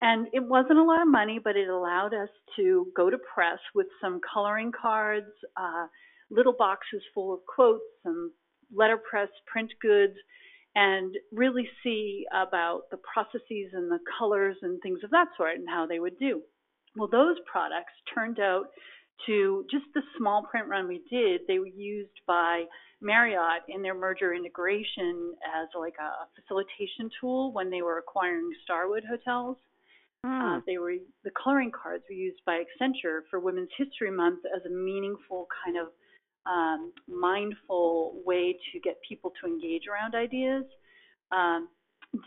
And 0.00 0.28
it 0.32 0.42
wasn't 0.42 0.78
a 0.78 0.82
lot 0.82 1.02
of 1.02 1.08
money, 1.08 1.40
but 1.42 1.56
it 1.56 1.68
allowed 1.68 2.14
us 2.14 2.28
to 2.56 2.86
go 2.96 3.10
to 3.10 3.18
press 3.18 3.58
with 3.74 3.86
some 4.00 4.20
coloring 4.32 4.72
cards, 4.72 5.30
uh, 5.56 5.86
little 6.30 6.54
boxes 6.58 7.02
full 7.14 7.34
of 7.34 7.40
quotes, 7.46 7.84
some 8.02 8.32
letterpress 8.74 9.28
print 9.46 9.70
goods, 9.80 10.14
and 10.74 11.14
really 11.32 11.68
see 11.82 12.24
about 12.32 12.82
the 12.90 12.98
processes 13.12 13.72
and 13.72 13.90
the 13.90 14.00
colors 14.18 14.56
and 14.62 14.80
things 14.82 15.00
of 15.04 15.10
that 15.10 15.28
sort 15.36 15.56
and 15.56 15.68
how 15.68 15.86
they 15.86 16.00
would 16.00 16.18
do. 16.18 16.42
Well, 16.96 17.08
those 17.08 17.36
products 17.50 17.92
turned 18.14 18.40
out 18.40 18.66
to 19.26 19.64
just 19.70 19.84
the 19.94 20.02
small 20.18 20.42
print 20.42 20.68
run 20.68 20.88
we 20.88 21.02
did, 21.10 21.42
they 21.46 21.58
were 21.58 21.66
used 21.66 22.18
by 22.26 22.64
Marriott 23.00 23.62
in 23.68 23.82
their 23.82 23.94
merger 23.94 24.34
integration 24.34 25.34
as 25.44 25.68
like 25.78 25.94
a 26.00 26.26
facilitation 26.34 27.10
tool 27.20 27.52
when 27.52 27.70
they 27.70 27.82
were 27.82 27.98
acquiring 27.98 28.50
Starwood 28.64 29.04
hotels. 29.08 29.56
Mm. 30.24 30.58
Uh, 30.58 30.60
they 30.66 30.78
were 30.78 30.94
the 31.22 31.30
coloring 31.42 31.70
cards 31.70 32.04
were 32.08 32.16
used 32.16 32.40
by 32.46 32.62
Accenture 32.64 33.20
for 33.30 33.40
Women's 33.40 33.68
History 33.76 34.10
Month 34.10 34.40
as 34.56 34.64
a 34.64 34.74
meaningful 34.74 35.46
kind 35.64 35.76
of 35.76 35.88
um, 36.46 36.92
mindful 37.08 38.20
way 38.24 38.56
to 38.72 38.80
get 38.80 38.96
people 39.08 39.32
to 39.42 39.48
engage 39.48 39.82
around 39.90 40.14
ideas. 40.14 40.64
Um, 41.32 41.68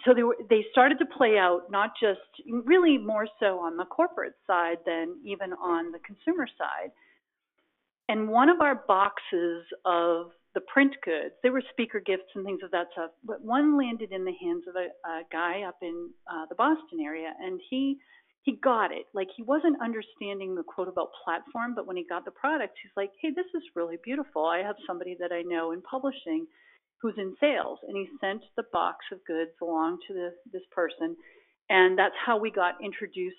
so 0.06 0.14
they 0.14 0.24
were, 0.24 0.38
they 0.50 0.66
started 0.72 1.00
to 1.00 1.06
play 1.06 1.38
out 1.38 1.72
not 1.72 1.92
just 2.02 2.20
really 2.66 2.98
more 2.98 3.28
so 3.40 3.60
on 3.60 3.78
the 3.78 3.86
corporate 3.86 4.34
side 4.46 4.78
than 4.86 5.16
even 5.24 5.54
on 5.54 5.92
the 5.92 6.00
consumer 6.00 6.48
side. 6.58 6.92
And 8.10 8.30
one 8.30 8.50
of 8.50 8.62
our 8.62 8.84
boxes 8.88 9.66
of 9.86 10.32
the 10.56 10.62
print 10.62 10.96
goods, 11.04 11.36
there 11.44 11.52
were 11.52 11.64
speaker 11.72 12.00
gifts 12.00 12.32
and 12.34 12.44
things 12.44 12.62
of 12.64 12.72
that 12.72 12.88
stuff, 12.94 13.12
but 13.24 13.44
one 13.44 13.78
landed 13.78 14.12
in 14.12 14.26
the 14.26 14.34
hands 14.42 14.64
of 14.68 14.76
a, 14.76 14.88
a 15.08 15.22
guy 15.32 15.62
up 15.62 15.78
in 15.82 16.10
uh, 16.32 16.46
the 16.50 16.56
Boston 16.56 17.00
area, 17.02 17.32
and 17.40 17.60
he 17.70 17.98
he 18.48 18.56
got 18.64 18.92
it. 18.92 19.06
Like 19.14 19.28
he 19.36 19.44
wasn't 19.44 19.82
understanding 19.84 20.56
the 20.56 20.64
quote 20.64 20.88
about 20.88 21.10
platform, 21.24 21.76
but 21.76 21.86
when 21.86 21.98
he 21.98 22.06
got 22.08 22.24
the 22.24 22.32
product, 22.32 22.80
he's 22.82 22.96
like, 22.96 23.12
"Hey, 23.22 23.32
this 23.36 23.52
is 23.54 23.76
really 23.76 23.98
beautiful. 24.02 24.46
I 24.46 24.60
have 24.60 24.78
somebody 24.88 25.18
that 25.20 25.32
I 25.32 25.42
know 25.44 25.72
in 25.72 25.82
publishing." 25.82 26.48
who's 27.02 27.14
in 27.18 27.36
sales, 27.40 27.80
and 27.88 27.96
he 27.96 28.08
sent 28.20 28.42
the 28.56 28.64
box 28.74 29.06
of 29.12 29.24
goods 29.26 29.52
along 29.62 30.00
to 30.08 30.14
the, 30.14 30.30
this 30.52 30.64
person, 30.72 31.16
and 31.70 31.98
that's 31.98 32.16
how 32.26 32.40
we 32.40 32.50
got 32.50 32.74
introduced 32.84 33.36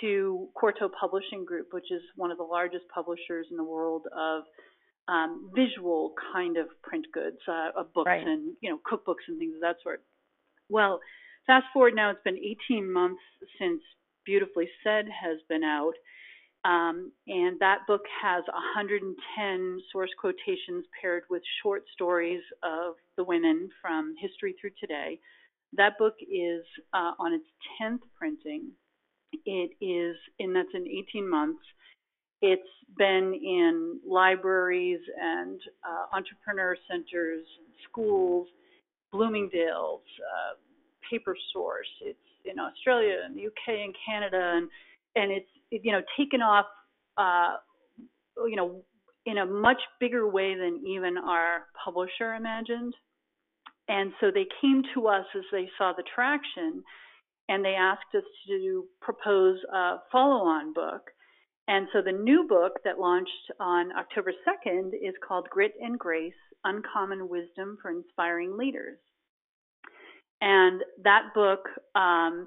to 0.00 0.48
Quarto 0.54 0.90
Publishing 1.00 1.44
Group, 1.44 1.68
which 1.70 1.90
is 1.90 2.02
one 2.16 2.30
of 2.30 2.36
the 2.36 2.44
largest 2.44 2.84
publishers 2.92 3.46
in 3.50 3.56
the 3.56 3.64
world 3.64 4.06
of 4.16 4.42
um, 5.08 5.50
visual 5.54 6.14
kind 6.32 6.56
of 6.56 6.66
print 6.82 7.06
goods, 7.12 7.38
uh, 7.48 7.70
of 7.76 7.92
books 7.94 8.08
right. 8.08 8.26
and 8.26 8.54
you 8.60 8.70
know 8.70 8.78
cookbooks 8.84 9.22
and 9.28 9.38
things 9.38 9.54
of 9.54 9.60
that 9.60 9.76
sort. 9.82 10.02
Well, 10.68 10.98
fast 11.46 11.66
forward 11.72 11.94
now, 11.94 12.10
it's 12.10 12.22
been 12.24 12.38
18 12.68 12.92
months 12.92 13.22
since 13.58 13.80
Beautifully 14.26 14.68
Said 14.84 15.06
has 15.08 15.38
been 15.48 15.64
out, 15.64 15.94
um, 16.64 17.12
and 17.28 17.58
that 17.60 17.86
book 17.86 18.02
has 18.20 18.42
110 18.52 19.80
source 19.92 20.10
quotations 20.18 20.84
paired 21.00 21.22
with 21.30 21.42
short 21.62 21.84
stories 21.94 22.42
of 22.62 22.94
the 23.16 23.24
women 23.24 23.68
from 23.80 24.14
history 24.20 24.54
through 24.60 24.72
today. 24.80 25.20
That 25.74 25.96
book 25.98 26.14
is 26.20 26.64
uh, 26.92 27.12
on 27.18 27.32
its 27.32 27.46
10th 27.80 28.00
printing. 28.18 28.72
It 29.44 29.70
is, 29.80 30.16
and 30.40 30.54
that's 30.56 30.68
in 30.74 30.86
18 30.88 31.28
months. 31.28 31.62
It's 32.42 32.62
been 32.98 33.32
in 33.34 34.00
libraries 34.06 35.00
and 35.20 35.60
uh, 35.84 36.16
entrepreneur 36.16 36.76
centers, 36.90 37.44
schools, 37.88 38.48
Bloomingdale's, 39.12 40.02
uh, 40.20 40.54
Paper 41.10 41.36
Source. 41.52 41.86
It's 42.02 42.18
in 42.50 42.58
Australia 42.58 43.16
and 43.24 43.36
the 43.36 43.46
UK 43.46 43.68
and 43.84 43.94
Canada, 44.06 44.52
and 44.56 44.68
and 45.14 45.32
it's 45.32 45.50
you 45.70 45.92
know 45.92 46.02
taken 46.18 46.42
off 46.42 46.66
uh, 47.18 47.56
you 48.48 48.56
know 48.56 48.82
in 49.26 49.38
a 49.38 49.46
much 49.46 49.80
bigger 49.98 50.28
way 50.28 50.54
than 50.54 50.82
even 50.86 51.18
our 51.18 51.66
publisher 51.84 52.34
imagined. 52.34 52.94
And 53.88 54.12
so 54.20 54.30
they 54.32 54.46
came 54.60 54.82
to 54.94 55.08
us 55.08 55.26
as 55.36 55.44
they 55.52 55.68
saw 55.78 55.92
the 55.96 56.04
traction 56.14 56.82
and 57.48 57.64
they 57.64 57.74
asked 57.74 58.14
us 58.16 58.24
to 58.48 58.84
propose 59.00 59.58
a 59.72 59.96
follow 60.10 60.44
on 60.44 60.72
book. 60.72 61.10
And 61.68 61.88
so 61.92 62.00
the 62.02 62.12
new 62.12 62.46
book 62.48 62.74
that 62.84 62.98
launched 62.98 63.30
on 63.60 63.90
October 63.92 64.32
2nd 64.46 64.88
is 64.94 65.14
called 65.26 65.48
Grit 65.50 65.72
and 65.80 65.98
Grace 65.98 66.32
Uncommon 66.64 67.28
Wisdom 67.28 67.78
for 67.82 67.90
Inspiring 67.90 68.56
Leaders. 68.56 68.98
And 70.40 70.82
that 71.02 71.34
book 71.34 71.68
um, 71.94 72.46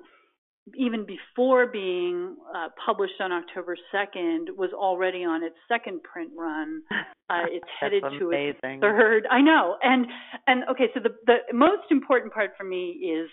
even 0.75 1.05
before 1.05 1.67
being 1.67 2.35
uh, 2.55 2.67
published 2.85 3.19
on 3.19 3.31
October 3.31 3.77
2nd, 3.93 4.55
was 4.55 4.71
already 4.73 5.23
on 5.23 5.43
its 5.43 5.55
second 5.67 6.01
print 6.03 6.31
run. 6.37 6.81
Uh, 7.31 7.45
it's 7.51 7.67
headed 7.79 8.01
to 8.17 8.31
its 8.31 8.59
third. 8.81 9.27
I 9.29 9.39
know, 9.39 9.77
and 9.83 10.07
and 10.47 10.63
okay, 10.67 10.85
so 10.95 10.99
the 10.99 11.11
the 11.27 11.53
most 11.53 11.83
important 11.91 12.33
part 12.33 12.53
for 12.57 12.63
me 12.63 12.87
is 12.89 13.29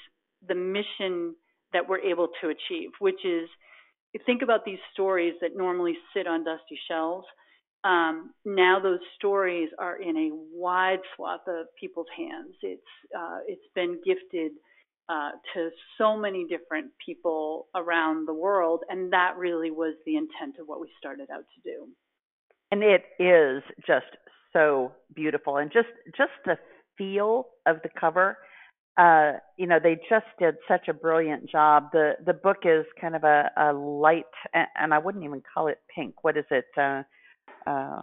the 0.46 0.54
mission 0.54 1.34
that 1.72 1.88
we're 1.88 2.00
able 2.00 2.28
to 2.42 2.48
achieve, 2.50 2.90
which 2.98 3.24
is 3.24 3.48
think 4.26 4.42
about 4.42 4.66
these 4.66 4.80
stories 4.92 5.32
that 5.40 5.56
normally 5.56 5.94
sit 6.14 6.26
on 6.26 6.44
dusty 6.44 6.78
shelves. 6.86 7.26
Um, 7.86 8.30
now 8.44 8.80
those 8.82 8.98
stories 9.16 9.68
are 9.78 9.96
in 10.02 10.16
a 10.16 10.30
wide 10.52 10.98
swath 11.14 11.46
of 11.46 11.66
people's 11.80 12.08
hands. 12.16 12.54
It's 12.62 12.82
uh, 13.16 13.38
it's 13.46 13.68
been 13.76 14.00
gifted 14.04 14.52
uh, 15.08 15.30
to 15.54 15.70
so 15.96 16.16
many 16.16 16.46
different 16.48 16.90
people 17.04 17.68
around 17.76 18.26
the 18.26 18.34
world, 18.34 18.82
and 18.88 19.12
that 19.12 19.36
really 19.36 19.70
was 19.70 19.94
the 20.04 20.16
intent 20.16 20.56
of 20.60 20.66
what 20.66 20.80
we 20.80 20.88
started 20.98 21.28
out 21.32 21.44
to 21.54 21.70
do. 21.70 21.86
And 22.72 22.82
it 22.82 23.04
is 23.20 23.62
just 23.86 24.10
so 24.52 24.92
beautiful, 25.14 25.58
and 25.58 25.70
just 25.70 25.88
just 26.16 26.32
the 26.44 26.58
feel 26.98 27.46
of 27.66 27.76
the 27.84 27.90
cover. 28.00 28.36
Uh, 28.98 29.34
you 29.58 29.66
know, 29.68 29.78
they 29.80 29.94
just 30.08 30.26
did 30.40 30.56
such 30.66 30.88
a 30.88 30.92
brilliant 30.94 31.48
job. 31.48 31.90
The 31.92 32.14
the 32.24 32.34
book 32.34 32.64
is 32.64 32.84
kind 33.00 33.14
of 33.14 33.22
a, 33.22 33.50
a 33.56 33.72
light, 33.72 34.24
and 34.52 34.92
I 34.92 34.98
wouldn't 34.98 35.22
even 35.22 35.42
call 35.54 35.68
it 35.68 35.78
pink. 35.94 36.24
What 36.24 36.36
is 36.36 36.46
it? 36.50 36.64
Uh, 36.76 37.02
uh, 37.66 38.02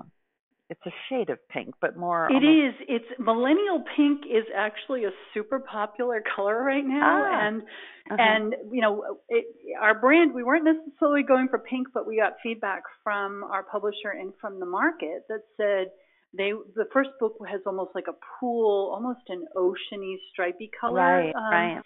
it's 0.70 0.82
a 0.88 0.92
shade 1.10 1.30
of 1.30 1.38
pink, 1.50 1.76
but 1.82 1.98
more. 1.98 2.28
It 2.32 2.36
almost... 2.36 2.82
is. 2.82 2.86
It's 2.88 3.20
millennial 3.20 3.84
pink 3.96 4.22
is 4.26 4.46
actually 4.56 5.04
a 5.06 5.12
super 5.34 5.60
popular 5.60 6.24
color 6.36 6.64
right 6.64 6.86
now, 6.86 7.24
ah. 7.26 7.48
and 7.48 7.62
uh-huh. 7.62 8.16
and 8.20 8.56
you 8.72 8.82
know, 8.82 9.20
it, 9.30 9.46
our 9.80 10.00
brand. 10.00 10.34
We 10.34 10.44
weren't 10.44 10.66
necessarily 10.66 11.24
going 11.24 11.48
for 11.50 11.60
pink, 11.60 11.90
but 11.94 12.08
we 12.08 12.18
got 12.18 12.34
feedback 12.42 12.84
from 13.04 13.44
our 13.44 13.64
publisher 13.64 14.10
and 14.20 14.34
from 14.40 14.60
the 14.60 14.66
market 14.66 15.26
that 15.30 15.42
said 15.58 15.88
they 16.36 16.52
the 16.76 16.86
first 16.92 17.10
book 17.20 17.36
has 17.48 17.62
almost 17.66 17.92
like 17.94 18.08
a 18.08 18.16
pool, 18.40 18.92
almost 18.94 19.22
an 19.28 19.46
oceany 19.56 20.16
stripy 20.32 20.72
color. 20.80 20.96
Right, 21.00 21.36
um, 21.36 21.44
right. 21.44 21.82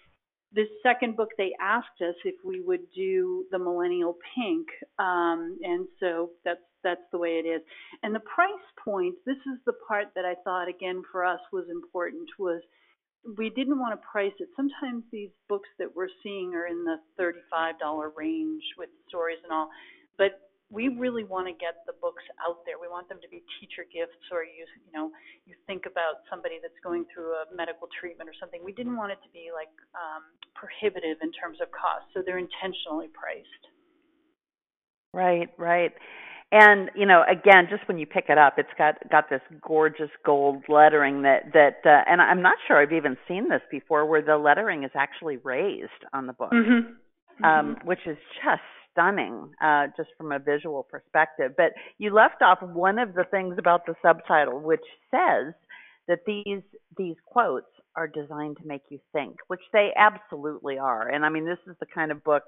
This 0.52 0.68
second 0.82 1.16
book, 1.16 1.28
they 1.36 1.52
asked 1.60 2.00
us 2.00 2.14
if 2.24 2.34
we 2.44 2.60
would 2.60 2.90
do 2.94 3.44
the 3.50 3.58
millennial 3.58 4.16
pink, 4.34 4.66
um, 4.98 5.58
and 5.62 5.86
so 6.00 6.30
that's 6.44 6.60
that's 6.82 7.02
the 7.12 7.18
way 7.18 7.42
it 7.44 7.46
is. 7.46 7.60
And 8.02 8.14
the 8.14 8.20
price 8.20 8.50
point, 8.82 9.14
this 9.26 9.36
is 9.36 9.58
the 9.66 9.74
part 9.86 10.06
that 10.14 10.24
I 10.24 10.34
thought 10.44 10.68
again 10.68 11.02
for 11.12 11.24
us 11.24 11.40
was 11.52 11.66
important 11.70 12.28
was 12.38 12.62
we 13.36 13.50
didn't 13.50 13.78
want 13.78 14.00
to 14.00 14.06
price 14.06 14.32
it. 14.38 14.48
Sometimes 14.56 15.04
these 15.12 15.30
books 15.48 15.68
that 15.78 15.94
we're 15.94 16.08
seeing 16.22 16.54
are 16.54 16.66
in 16.66 16.84
the 16.84 16.96
$35 17.20 18.10
range 18.16 18.62
with 18.78 18.88
stories 19.08 19.38
and 19.42 19.52
all, 19.52 19.68
but 20.16 20.47
we 20.70 20.88
really 20.88 21.24
want 21.24 21.48
to 21.48 21.56
get 21.56 21.80
the 21.88 21.96
books 21.96 22.22
out 22.44 22.60
there. 22.68 22.76
We 22.76 22.88
want 22.88 23.08
them 23.08 23.18
to 23.24 23.28
be 23.28 23.40
teacher 23.56 23.88
gifts, 23.88 24.20
or 24.28 24.44
you 24.44 24.68
you 24.84 24.92
know 24.92 25.10
you 25.46 25.56
think 25.66 25.88
about 25.88 26.28
somebody 26.28 26.60
that's 26.60 26.76
going 26.84 27.08
through 27.08 27.32
a 27.32 27.48
medical 27.54 27.88
treatment 27.88 28.28
or 28.28 28.36
something. 28.36 28.60
We 28.60 28.72
didn't 28.72 28.96
want 28.96 29.12
it 29.12 29.20
to 29.24 29.30
be 29.32 29.48
like 29.48 29.72
um, 29.96 30.28
prohibitive 30.52 31.24
in 31.24 31.32
terms 31.32 31.58
of 31.64 31.72
cost, 31.72 32.04
so 32.12 32.20
they're 32.20 32.40
intentionally 32.40 33.08
priced. 33.08 33.64
Right, 35.16 35.48
right. 35.56 35.92
And 36.50 36.90
you 36.94 37.04
know, 37.04 37.24
again, 37.28 37.68
just 37.68 37.86
when 37.88 37.98
you 37.98 38.06
pick 38.06 38.26
it 38.28 38.38
up, 38.38 38.54
it's 38.56 38.72
got 38.76 38.96
got 39.10 39.28
this 39.28 39.42
gorgeous 39.60 40.10
gold 40.24 40.64
lettering 40.68 41.22
that 41.22 41.52
that, 41.52 41.80
uh, 41.84 42.04
and 42.08 42.22
I'm 42.22 42.40
not 42.40 42.56
sure 42.66 42.80
I've 42.80 42.92
even 42.92 43.16
seen 43.26 43.48
this 43.48 43.60
before, 43.70 44.06
where 44.06 44.22
the 44.22 44.36
lettering 44.38 44.84
is 44.84 44.90
actually 44.94 45.36
raised 45.36 46.04
on 46.14 46.26
the 46.26 46.32
book, 46.32 46.52
mm-hmm. 46.52 46.92
Um, 47.44 47.76
mm-hmm. 47.76 47.86
which 47.86 48.00
is 48.06 48.16
just 48.44 48.62
stunning 48.98 49.50
uh, 49.62 49.86
just 49.96 50.10
from 50.16 50.32
a 50.32 50.38
visual 50.38 50.82
perspective. 50.82 51.52
But 51.56 51.72
you 51.98 52.12
left 52.12 52.42
off 52.42 52.58
one 52.62 52.98
of 52.98 53.14
the 53.14 53.24
things 53.30 53.56
about 53.58 53.86
the 53.86 53.94
subtitle, 54.02 54.60
which 54.60 54.84
says 55.10 55.54
that 56.08 56.20
these 56.26 56.62
these 56.96 57.16
quotes 57.26 57.66
are 57.94 58.08
designed 58.08 58.56
to 58.58 58.66
make 58.66 58.82
you 58.88 58.98
think, 59.12 59.36
which 59.48 59.60
they 59.72 59.90
absolutely 59.96 60.78
are. 60.78 61.08
And 61.08 61.24
I 61.24 61.28
mean, 61.28 61.44
this 61.44 61.58
is 61.66 61.76
the 61.80 61.86
kind 61.86 62.10
of 62.10 62.24
book 62.24 62.44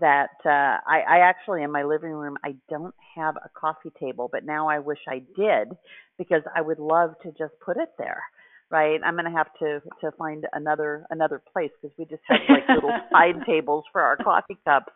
that 0.00 0.30
uh, 0.44 0.78
I, 0.86 1.02
I 1.08 1.18
actually 1.18 1.62
in 1.62 1.72
my 1.72 1.82
living 1.82 2.10
room 2.10 2.36
I 2.44 2.54
don't 2.68 2.94
have 3.16 3.36
a 3.36 3.48
coffee 3.58 3.92
table, 3.98 4.28
but 4.30 4.44
now 4.44 4.68
I 4.68 4.78
wish 4.78 4.98
I 5.08 5.22
did 5.36 5.76
because 6.18 6.42
I 6.54 6.60
would 6.60 6.78
love 6.78 7.14
to 7.22 7.28
just 7.30 7.54
put 7.64 7.76
it 7.76 7.90
there 7.98 8.22
right? 8.70 9.00
I'm 9.04 9.16
gonna 9.16 9.36
have 9.36 9.52
to 9.60 9.80
to 10.00 10.12
find 10.18 10.46
another 10.52 11.06
another 11.10 11.42
place 11.52 11.70
because 11.80 11.96
we 11.98 12.04
just 12.04 12.22
have 12.28 12.40
like 12.48 12.68
little 12.68 12.96
side 13.12 13.44
tables 13.46 13.84
for 13.92 14.00
our 14.00 14.16
coffee 14.16 14.58
cups 14.64 14.92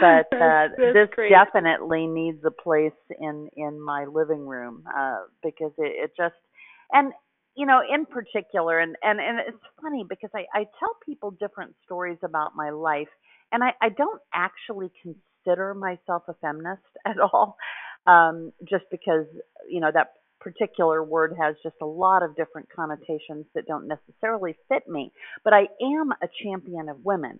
but 0.00 0.26
uh, 0.36 0.68
this 0.76 1.08
great. 1.14 1.30
definitely 1.30 2.06
needs 2.06 2.44
a 2.44 2.50
place 2.50 2.92
in 3.20 3.48
in 3.56 3.80
my 3.80 4.04
living 4.06 4.46
room 4.46 4.84
uh, 4.96 5.20
because 5.42 5.72
it, 5.78 5.92
it 6.04 6.10
just 6.16 6.34
and 6.92 7.12
you 7.54 7.66
know 7.66 7.80
in 7.92 8.06
particular 8.06 8.80
and 8.80 8.96
and 9.02 9.20
and 9.20 9.38
it's 9.38 9.64
funny 9.80 10.04
because 10.08 10.30
I 10.34 10.46
I 10.52 10.64
tell 10.78 10.96
people 11.04 11.30
different 11.32 11.74
stories 11.84 12.18
about 12.22 12.56
my 12.56 12.70
life 12.70 13.08
and 13.52 13.62
I 13.62 13.72
I 13.80 13.88
don't 13.90 14.20
actually 14.32 14.90
consider 15.02 15.74
myself 15.74 16.24
a 16.28 16.34
feminist 16.34 16.82
at 17.06 17.18
all 17.20 17.56
um 18.06 18.52
just 18.68 18.84
because 18.90 19.26
you 19.68 19.80
know 19.80 19.90
that 19.92 20.08
particular 20.40 21.02
word 21.02 21.34
has 21.40 21.54
just 21.62 21.76
a 21.80 21.86
lot 21.86 22.22
of 22.22 22.36
different 22.36 22.68
connotations 22.74 23.46
that 23.54 23.66
don't 23.66 23.88
necessarily 23.88 24.54
fit 24.68 24.88
me 24.88 25.12
but 25.42 25.52
I 25.52 25.68
am 25.82 26.12
a 26.22 26.28
champion 26.42 26.88
of 26.88 27.04
women 27.04 27.38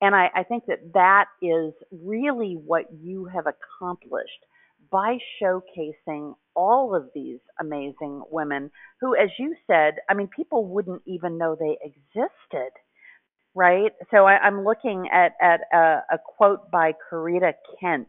and 0.00 0.14
I, 0.14 0.30
I 0.34 0.42
think 0.42 0.66
that 0.66 0.92
that 0.94 1.26
is 1.40 1.72
really 1.90 2.58
what 2.62 2.86
you 2.92 3.26
have 3.26 3.46
accomplished 3.46 4.44
by 4.90 5.18
showcasing 5.42 6.34
all 6.54 6.94
of 6.94 7.08
these 7.14 7.38
amazing 7.58 8.22
women 8.30 8.70
who, 9.00 9.16
as 9.16 9.30
you 9.38 9.54
said, 9.66 9.94
I 10.08 10.14
mean, 10.14 10.28
people 10.28 10.66
wouldn't 10.66 11.02
even 11.06 11.38
know 11.38 11.56
they 11.58 11.78
existed, 11.82 12.70
right? 13.54 13.92
So 14.10 14.26
I, 14.26 14.38
I'm 14.38 14.64
looking 14.64 15.08
at, 15.12 15.32
at 15.40 15.60
a, 15.72 16.02
a 16.12 16.18
quote 16.36 16.70
by 16.70 16.92
Corita 17.10 17.54
Kent 17.80 18.08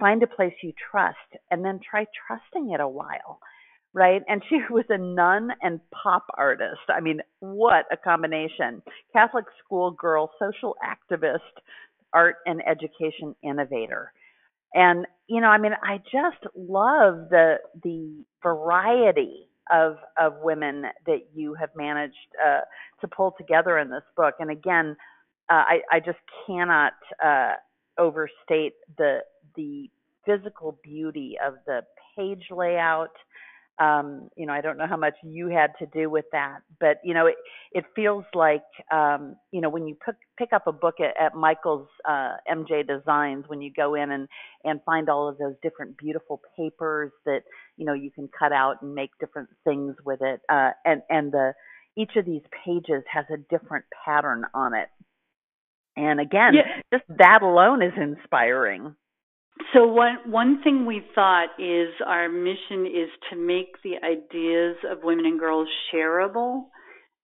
find 0.00 0.22
a 0.22 0.28
place 0.28 0.54
you 0.62 0.72
trust 0.90 1.16
and 1.50 1.64
then 1.64 1.78
try 1.78 2.06
trusting 2.26 2.70
it 2.70 2.80
a 2.80 2.88
while 2.88 3.40
right? 3.98 4.22
And 4.28 4.42
she 4.48 4.60
was 4.70 4.84
a 4.88 4.96
nun 4.96 5.50
and 5.60 5.80
pop 5.90 6.26
artist. 6.38 6.80
I 6.88 7.00
mean, 7.00 7.20
what 7.40 7.84
a 7.92 7.96
combination. 7.96 8.80
Catholic 9.12 9.44
schoolgirl, 9.64 10.30
social 10.38 10.76
activist, 10.82 11.38
art 12.14 12.36
and 12.46 12.62
education 12.66 13.34
innovator. 13.42 14.12
And 14.72 15.06
you 15.26 15.40
know, 15.40 15.48
I 15.48 15.58
mean, 15.58 15.72
I 15.82 15.98
just 15.98 16.54
love 16.56 17.28
the 17.30 17.56
the 17.82 18.24
variety 18.42 19.48
of 19.70 19.96
of 20.18 20.34
women 20.42 20.84
that 21.06 21.26
you 21.34 21.54
have 21.54 21.70
managed 21.76 22.14
uh, 22.42 22.60
to 23.00 23.08
pull 23.08 23.34
together 23.36 23.78
in 23.78 23.90
this 23.90 24.02
book. 24.16 24.34
And 24.38 24.50
again, 24.50 24.96
uh, 25.50 25.64
I 25.66 25.80
I 25.92 26.00
just 26.00 26.18
cannot 26.46 26.92
uh, 27.24 27.54
overstate 27.98 28.74
the 28.96 29.20
the 29.56 29.90
physical 30.24 30.78
beauty 30.82 31.36
of 31.46 31.54
the 31.66 31.80
page 32.16 32.44
layout, 32.50 33.12
um, 33.80 34.28
you 34.36 34.46
know, 34.46 34.52
I 34.52 34.60
don't 34.60 34.76
know 34.76 34.86
how 34.88 34.96
much 34.96 35.14
you 35.22 35.48
had 35.48 35.70
to 35.78 35.86
do 35.86 36.10
with 36.10 36.24
that, 36.32 36.58
but 36.80 36.98
you 37.04 37.14
know, 37.14 37.26
it 37.26 37.36
it 37.72 37.84
feels 37.94 38.24
like 38.34 38.64
um, 38.92 39.36
you 39.52 39.60
know 39.60 39.68
when 39.68 39.86
you 39.86 39.96
pick 40.04 40.16
pick 40.36 40.52
up 40.52 40.66
a 40.66 40.72
book 40.72 40.96
at, 41.00 41.20
at 41.20 41.34
Michael's 41.36 41.88
uh, 42.08 42.36
MJ 42.50 42.86
Designs, 42.86 43.44
when 43.46 43.62
you 43.62 43.72
go 43.72 43.94
in 43.94 44.10
and 44.10 44.28
and 44.64 44.80
find 44.84 45.08
all 45.08 45.28
of 45.28 45.38
those 45.38 45.54
different 45.62 45.96
beautiful 45.96 46.40
papers 46.56 47.12
that 47.24 47.42
you 47.76 47.86
know 47.86 47.94
you 47.94 48.10
can 48.10 48.28
cut 48.36 48.52
out 48.52 48.82
and 48.82 48.94
make 48.94 49.10
different 49.20 49.48
things 49.64 49.94
with 50.04 50.20
it, 50.22 50.40
uh, 50.48 50.70
and 50.84 51.02
and 51.08 51.30
the 51.32 51.54
each 51.96 52.16
of 52.16 52.24
these 52.24 52.42
pages 52.64 53.04
has 53.12 53.26
a 53.32 53.36
different 53.36 53.84
pattern 54.04 54.44
on 54.54 54.74
it, 54.74 54.88
and 55.96 56.20
again, 56.20 56.54
yeah. 56.54 56.80
just 56.92 57.04
that 57.18 57.42
alone 57.42 57.82
is 57.82 57.92
inspiring. 57.96 58.96
So 59.74 59.86
one 59.86 60.18
one 60.26 60.62
thing 60.62 60.86
we 60.86 61.02
thought 61.14 61.48
is 61.58 61.88
our 62.06 62.28
mission 62.28 62.86
is 62.86 63.10
to 63.30 63.36
make 63.36 63.76
the 63.82 63.96
ideas 64.04 64.76
of 64.90 65.02
women 65.02 65.26
and 65.26 65.38
girls 65.38 65.68
shareable, 65.92 66.66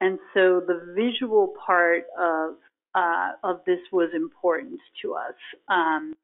and 0.01 0.19
so 0.35 0.61
the 0.67 0.95
visual 0.95 1.55
part 1.67 2.05
of 2.19 2.55
uh, 2.95 3.33
of 3.43 3.61
this 3.67 3.81
was 3.93 4.11
important 4.15 4.81
to 5.03 5.15
us. 5.15 5.35
Um, 5.69 6.15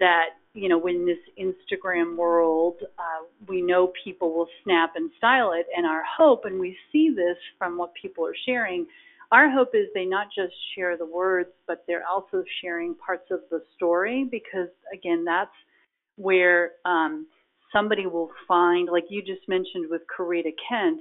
that 0.00 0.30
you 0.54 0.68
know, 0.68 0.86
in 0.86 1.04
this 1.04 1.18
Instagram 1.38 2.16
world, 2.16 2.76
uh, 2.98 3.24
we 3.48 3.60
know 3.60 3.92
people 4.04 4.32
will 4.32 4.48
snap 4.62 4.92
and 4.94 5.10
style 5.18 5.52
it, 5.52 5.66
and 5.76 5.84
our 5.86 6.02
hope, 6.16 6.44
and 6.44 6.60
we 6.60 6.76
see 6.92 7.10
this 7.14 7.36
from 7.58 7.76
what 7.76 7.92
people 8.00 8.24
are 8.26 8.36
sharing, 8.46 8.86
our 9.32 9.50
hope 9.50 9.74
is 9.74 9.86
they 9.94 10.04
not 10.04 10.28
just 10.34 10.54
share 10.74 10.96
the 10.96 11.06
words, 11.06 11.50
but 11.66 11.84
they're 11.86 12.06
also 12.06 12.44
sharing 12.60 12.94
parts 12.94 13.30
of 13.30 13.40
the 13.50 13.62
story 13.76 14.26
because, 14.30 14.68
again, 14.92 15.24
that's 15.24 15.54
where 16.16 16.72
um, 16.84 17.26
somebody 17.72 18.06
will 18.06 18.30
find, 18.46 18.88
like 18.90 19.04
you 19.08 19.20
just 19.22 19.48
mentioned 19.48 19.90
with 19.90 20.02
Corita 20.16 20.52
Kent, 20.68 21.00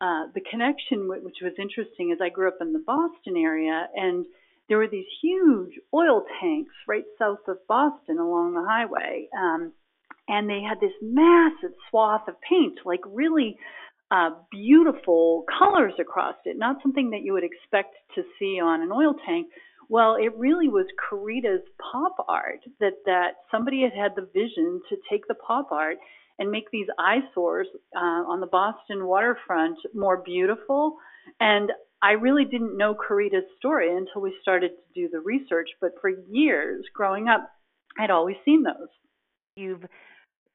uh, 0.00 0.26
the 0.34 0.40
connection, 0.50 1.08
which 1.08 1.38
was 1.42 1.52
interesting, 1.58 2.10
is 2.12 2.18
I 2.22 2.28
grew 2.28 2.48
up 2.48 2.58
in 2.60 2.72
the 2.72 2.82
Boston 2.86 3.36
area, 3.36 3.88
and 3.94 4.26
there 4.68 4.78
were 4.78 4.88
these 4.88 5.06
huge 5.22 5.72
oil 5.94 6.24
tanks 6.40 6.74
right 6.86 7.04
south 7.18 7.46
of 7.48 7.58
Boston 7.66 8.18
along 8.18 8.54
the 8.54 8.64
highway. 8.68 9.28
Um, 9.36 9.72
and 10.28 10.48
they 10.48 10.60
had 10.60 10.78
this 10.80 10.92
massive 11.00 11.74
swath 11.88 12.28
of 12.28 12.34
paint, 12.48 12.80
like 12.84 13.00
really 13.06 13.56
uh, 14.10 14.30
beautiful 14.50 15.44
colors 15.58 15.92
across 16.00 16.36
it, 16.44 16.58
not 16.58 16.76
something 16.82 17.10
that 17.10 17.22
you 17.22 17.32
would 17.32 17.44
expect 17.44 17.94
to 18.14 18.22
see 18.38 18.60
on 18.60 18.80
an 18.82 18.90
oil 18.90 19.14
tank. 19.26 19.48
Well, 19.90 20.16
it 20.16 20.36
really 20.36 20.68
was 20.68 20.86
Corita's 21.10 21.66
pop 21.92 22.16
art 22.28 22.60
that 22.80 23.04
that 23.06 23.30
somebody 23.50 23.82
had 23.82 23.92
had 23.92 24.12
the 24.16 24.28
vision 24.32 24.80
to 24.88 24.96
take 25.10 25.26
the 25.28 25.34
pop 25.34 25.72
art 25.72 25.96
and 26.38 26.50
make 26.50 26.70
these 26.70 26.86
eyesores 26.98 27.66
uh, 27.96 27.98
on 27.98 28.40
the 28.40 28.46
Boston 28.46 29.06
waterfront 29.06 29.78
more 29.94 30.18
beautiful. 30.18 30.96
And 31.40 31.70
I 32.00 32.12
really 32.12 32.44
didn't 32.44 32.76
know 32.76 32.94
Corita's 32.94 33.44
story 33.58 33.94
until 33.94 34.22
we 34.22 34.34
started 34.40 34.70
to 34.70 35.00
do 35.00 35.08
the 35.10 35.20
research. 35.20 35.68
But 35.80 35.92
for 36.00 36.10
years 36.30 36.84
growing 36.94 37.28
up, 37.28 37.50
I'd 37.98 38.10
always 38.10 38.36
seen 38.44 38.62
those. 38.62 38.88
You've 39.56 39.84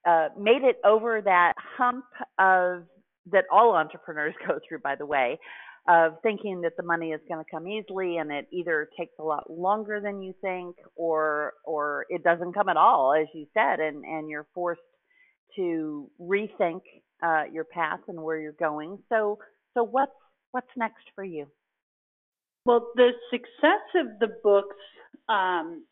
uh, 0.08 0.30
made 0.40 0.64
it 0.64 0.78
over 0.86 1.22
that 1.22 1.54
hump 1.78 2.06
of 2.40 2.84
that 3.32 3.46
all 3.52 3.76
entrepreneurs 3.76 4.36
go 4.48 4.60
through, 4.68 4.80
by 4.80 4.96
the 4.96 5.06
way, 5.06 5.40
of 5.88 6.14
thinking 6.24 6.62
that 6.62 6.78
the 6.78 6.84
money 6.84 7.12
is 7.12 7.20
going 7.28 7.44
to 7.44 7.52
come 7.52 7.68
easily 7.68 8.18
and 8.18 8.32
it 8.32 8.48
either 8.54 8.88
takes 8.98 9.14
a 9.20 9.24
lot 9.24 9.50
longer 9.50 10.00
than 10.02 10.22
you 10.22 10.34
think 10.42 10.76
or 10.96 11.54
or 11.66 12.06
it 12.10 12.24
doesn't 12.24 12.54
come 12.54 12.70
at 12.70 12.78
all, 12.78 13.14
as 13.14 13.28
you 13.34 13.46
said, 13.54 13.80
and 13.80 14.06
and 14.06 14.30
you're 14.30 14.48
forced 14.54 14.82
to 15.58 16.10
rethink 16.20 16.82
uh, 17.22 17.44
your 17.52 17.66
path 17.66 18.00
and 18.08 18.22
where 18.22 18.40
you're 18.40 18.54
going. 18.54 18.98
So 19.10 19.40
so 19.74 19.84
what's 19.84 20.12
what's 20.52 20.68
next 20.78 21.04
for 21.16 21.24
you? 21.24 21.48
Well, 22.66 22.92
the 22.96 23.10
success 23.30 23.84
of 23.96 24.20
the 24.22 24.38
books, 24.42 24.78
um, 25.28 25.84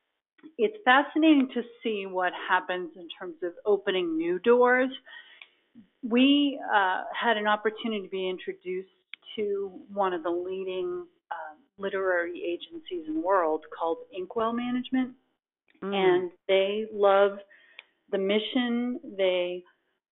it's 0.57 0.77
fascinating 0.85 1.49
to 1.53 1.63
see 1.83 2.05
what 2.09 2.31
happens 2.49 2.91
in 2.95 3.07
terms 3.19 3.35
of 3.43 3.51
opening 3.65 4.15
new 4.15 4.39
doors. 4.39 4.89
We 6.03 6.59
uh, 6.73 7.03
had 7.19 7.37
an 7.37 7.47
opportunity 7.47 8.03
to 8.03 8.09
be 8.09 8.29
introduced 8.29 8.89
to 9.35 9.71
one 9.93 10.13
of 10.13 10.23
the 10.23 10.29
leading 10.29 11.05
uh, 11.31 11.55
literary 11.77 12.41
agencies 12.43 13.07
in 13.07 13.15
the 13.15 13.21
world 13.21 13.63
called 13.77 13.97
Inkwell 14.15 14.53
Management, 14.53 15.11
mm. 15.83 15.93
and 15.93 16.31
they 16.47 16.85
love 16.91 17.37
the 18.11 18.17
mission. 18.17 18.99
They 19.17 19.63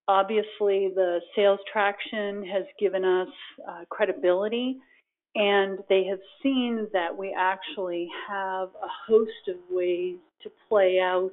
obviously 0.08 0.90
the 0.96 1.20
sales 1.36 1.60
traction 1.72 2.46
has 2.46 2.64
given 2.80 3.04
us 3.04 3.28
uh, 3.68 3.86
credibility 3.90 4.78
and 5.36 5.80
they 5.90 6.06
have 6.06 6.20
seen 6.42 6.88
that 6.94 7.16
we 7.16 7.36
actually 7.38 8.10
have 8.28 8.70
a 8.70 8.90
host 9.08 9.48
of 9.48 9.56
ways 9.70 10.18
to 10.42 10.50
play 10.68 11.00
out 11.00 11.32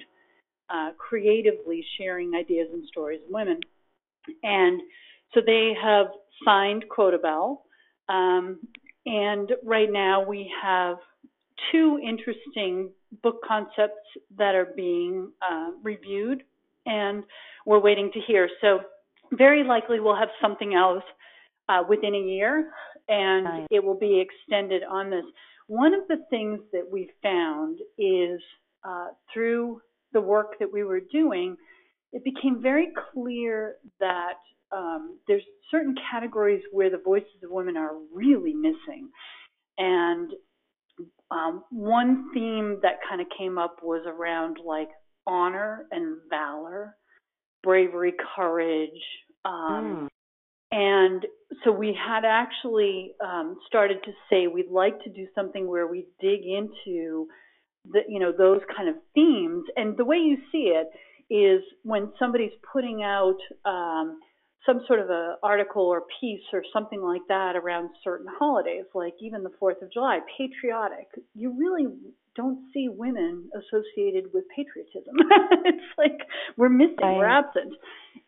uh, 0.68 0.90
creatively 0.98 1.84
sharing 1.96 2.34
ideas 2.34 2.68
and 2.72 2.86
stories 2.88 3.20
of 3.26 3.32
women. 3.32 3.60
And 4.42 4.80
so 5.34 5.40
they 5.44 5.72
have 5.82 6.06
signed 6.44 6.84
Quotabelle. 6.96 7.58
Um, 8.08 8.60
and 9.04 9.52
right 9.64 9.90
now 9.90 10.24
we 10.24 10.50
have 10.62 10.96
two 11.72 11.98
interesting 12.06 12.90
book 13.22 13.40
concepts 13.46 13.94
that 14.36 14.54
are 14.54 14.68
being 14.76 15.30
uh, 15.42 15.70
reviewed, 15.82 16.42
and 16.86 17.24
we're 17.64 17.80
waiting 17.80 18.10
to 18.12 18.20
hear. 18.26 18.48
So, 18.60 18.80
very 19.32 19.64
likely 19.64 19.98
we'll 19.98 20.16
have 20.16 20.28
something 20.40 20.74
else 20.74 21.02
uh, 21.68 21.82
within 21.88 22.14
a 22.14 22.18
year 22.18 22.70
and 23.08 23.44
nice. 23.44 23.66
it 23.70 23.82
will 23.82 23.98
be 23.98 24.20
extended 24.20 24.82
on 24.88 25.10
this. 25.10 25.24
One 25.68 25.94
of 25.94 26.06
the 26.08 26.18
things 26.30 26.60
that 26.72 26.86
we 26.90 27.10
found 27.22 27.78
is 27.98 28.40
uh, 28.84 29.08
through 29.32 29.80
the 30.12 30.20
work 30.20 30.58
that 30.60 30.72
we 30.72 30.84
were 30.84 31.00
doing, 31.00 31.56
it 32.16 32.24
became 32.24 32.62
very 32.62 32.88
clear 33.12 33.76
that 34.00 34.38
um, 34.72 35.18
there's 35.28 35.42
certain 35.70 35.94
categories 36.10 36.62
where 36.72 36.90
the 36.90 37.00
voices 37.04 37.42
of 37.44 37.50
women 37.50 37.76
are 37.76 37.92
really 38.12 38.54
missing. 38.54 39.10
And 39.78 40.32
um, 41.30 41.64
one 41.70 42.30
theme 42.32 42.78
that 42.82 43.00
kind 43.08 43.20
of 43.20 43.26
came 43.36 43.58
up 43.58 43.76
was 43.82 44.06
around 44.06 44.58
like 44.64 44.88
honor 45.26 45.86
and 45.90 46.16
valor, 46.30 46.96
bravery, 47.62 48.14
courage, 48.34 48.90
um, 49.44 50.08
mm. 50.08 50.08
And 50.72 51.24
so 51.64 51.70
we 51.70 51.96
had 51.96 52.24
actually 52.24 53.12
um, 53.24 53.56
started 53.66 53.98
to 54.04 54.10
say 54.28 54.46
we'd 54.46 54.70
like 54.70 55.02
to 55.04 55.10
do 55.10 55.26
something 55.34 55.68
where 55.68 55.86
we 55.86 56.06
dig 56.20 56.40
into 56.44 57.28
the, 57.90 58.00
you 58.08 58.18
know, 58.18 58.32
those 58.36 58.60
kind 58.76 58.88
of 58.88 58.96
themes. 59.14 59.64
And 59.76 59.96
the 59.96 60.04
way 60.04 60.16
you 60.16 60.38
see 60.50 60.74
it 60.74 60.88
is 61.30 61.62
when 61.82 62.12
somebody's 62.18 62.52
putting 62.72 63.02
out 63.02 63.38
um, 63.64 64.20
some 64.66 64.82
sort 64.86 65.00
of 65.00 65.10
a 65.10 65.36
article 65.42 65.82
or 65.82 66.02
piece 66.20 66.42
or 66.52 66.62
something 66.72 67.00
like 67.00 67.22
that 67.28 67.54
around 67.56 67.90
certain 68.02 68.26
holidays, 68.38 68.84
like 68.94 69.14
even 69.20 69.42
the 69.42 69.52
Fourth 69.58 69.80
of 69.80 69.92
July, 69.92 70.20
patriotic. 70.36 71.06
You 71.34 71.56
really 71.56 71.86
don't 72.34 72.58
see 72.74 72.88
women 72.88 73.48
associated 73.54 74.32
with 74.34 74.44
patriotism. 74.54 75.14
it's 75.64 75.84
like 75.96 76.20
we're 76.56 76.68
missing, 76.68 76.96
right. 77.00 77.16
we're 77.16 77.26
absent. 77.28 77.72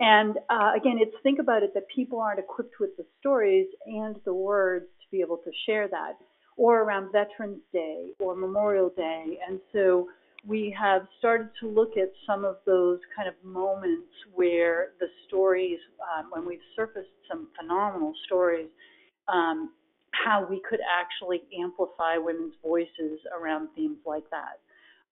And 0.00 0.36
uh, 0.48 0.72
again, 0.76 0.98
it's 1.00 1.14
think 1.22 1.40
about 1.40 1.62
it 1.62 1.72
that 1.74 1.84
people 1.94 2.20
aren't 2.20 2.38
equipped 2.38 2.74
with 2.80 2.96
the 2.96 3.04
stories 3.18 3.66
and 3.86 4.16
the 4.24 4.32
words 4.32 4.86
to 5.02 5.06
be 5.10 5.20
able 5.20 5.38
to 5.38 5.50
share 5.66 5.88
that, 5.88 6.14
or 6.56 6.82
around 6.82 7.12
Veterans 7.12 7.60
Day 7.72 8.10
or 8.20 8.34
Memorial 8.34 8.90
Day. 8.96 9.38
And 9.46 9.60
so 9.72 10.08
we 10.48 10.74
have 10.80 11.02
started 11.18 11.50
to 11.60 11.68
look 11.68 11.98
at 11.98 12.10
some 12.26 12.44
of 12.46 12.56
those 12.64 12.98
kind 13.14 13.28
of 13.28 13.34
moments 13.44 14.08
where 14.34 14.92
the 14.98 15.06
stories, 15.26 15.78
um, 16.16 16.30
when 16.32 16.46
we've 16.46 16.64
surfaced 16.74 17.08
some 17.30 17.48
phenomenal 17.60 18.14
stories, 18.24 18.68
um, 19.28 19.70
how 20.12 20.46
we 20.48 20.62
could 20.68 20.80
actually 20.88 21.42
amplify 21.62 22.16
women's 22.16 22.54
voices 22.62 23.20
around 23.38 23.68
themes 23.76 23.98
like 24.06 24.24
that. 24.30 24.58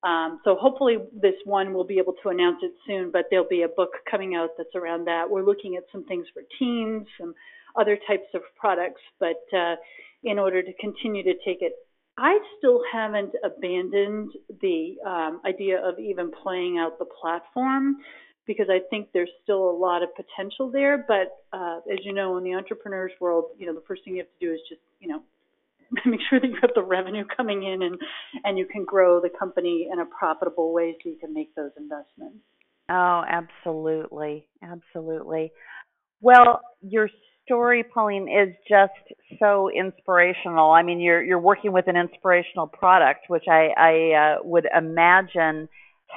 Um, 0.09 0.41
so 0.43 0.57
hopefully 0.57 0.97
this 1.13 1.35
one 1.45 1.75
we'll 1.75 1.85
be 1.85 1.99
able 1.99 2.15
to 2.23 2.31
announce 2.31 2.59
it 2.63 2.73
soon, 2.87 3.11
but 3.11 3.27
there'll 3.31 3.49
be 3.49 3.63
a 3.63 3.69
book 3.69 3.91
coming 4.11 4.35
out 4.35 4.51
that's 4.57 4.75
around 4.75 5.07
that. 5.07 5.29
We're 5.29 5.45
looking 5.45 5.77
at 5.77 5.85
some 5.93 6.05
things 6.07 6.27
for 6.33 6.43
teens, 6.59 7.07
some 7.21 7.35
other 7.79 7.99
types 8.09 8.29
of 8.33 8.41
products, 8.59 9.03
but 9.21 9.45
uh, 9.55 9.77
in 10.25 10.39
order 10.39 10.63
to 10.63 10.73
continue 10.81 11.23
to 11.25 11.35
take 11.45 11.61
it, 11.61 11.75
I 12.19 12.39
still 12.59 12.81
haven't 12.91 13.33
abandoned 13.45 14.31
the 14.61 14.97
um, 15.07 15.41
idea 15.45 15.79
of 15.83 15.99
even 15.99 16.31
playing 16.31 16.79
out 16.79 16.99
the 16.99 17.05
platform 17.05 17.97
because 18.47 18.67
I 18.71 18.79
think 18.91 19.09
there's 19.13 19.31
still 19.43 19.69
a 19.69 19.77
lot 19.77 20.03
of 20.03 20.09
potential 20.15 20.71
there. 20.71 21.05
But 21.07 21.45
uh, 21.53 21.81
as 21.93 21.99
you 22.05 22.13
know, 22.15 22.37
in 22.39 22.45
the 22.45 22.55
entrepreneurs 22.55 23.13
world, 23.21 23.47
you 23.59 23.67
know, 23.67 23.75
the 23.75 23.83
first 23.87 24.05
thing 24.05 24.15
you 24.15 24.21
have 24.21 24.41
to 24.41 24.47
do 24.47 24.53
is 24.55 24.61
just, 24.69 24.81
you 25.01 25.09
know, 25.09 25.23
make 26.07 26.21
sure 26.31 26.41
that 26.41 26.47
you 26.47 26.57
have 26.61 26.71
the 26.75 26.83
revenue 26.83 27.25
coming 27.37 27.65
in 27.65 27.83
and 27.83 27.97
and 28.45 28.59
you 28.59 28.67
can 28.67 28.85
grow 28.85 29.21
the 29.21 29.31
company 29.39 29.89
in 29.93 30.01
a 30.01 30.07
profitable 30.07 30.73
way 30.73 30.97
so 31.03 31.09
you 31.09 31.17
can 31.17 31.35
make 31.35 31.55
those 31.55 31.71
investments. 31.77 32.39
Oh, 32.89 33.23
absolutely. 33.29 34.49
Absolutely. 34.63 35.53
Well, 36.21 36.61
your 36.81 37.09
story, 37.47 37.83
Pauline, 37.83 38.29
is 38.29 38.55
just 38.69 38.93
so 39.39 39.71
inspirational. 39.71 40.73
I 40.73 40.83
mean, 40.83 41.01
you're 41.01 41.23
you're 41.23 41.41
working 41.41 41.73
with 41.73 41.87
an 41.89 41.97
inspirational 41.97 42.67
product, 42.67 43.29
which 43.29 43.45
I, 43.49 43.69
I 43.77 44.35
uh, 44.35 44.37
would 44.43 44.67
imagine 44.77 45.69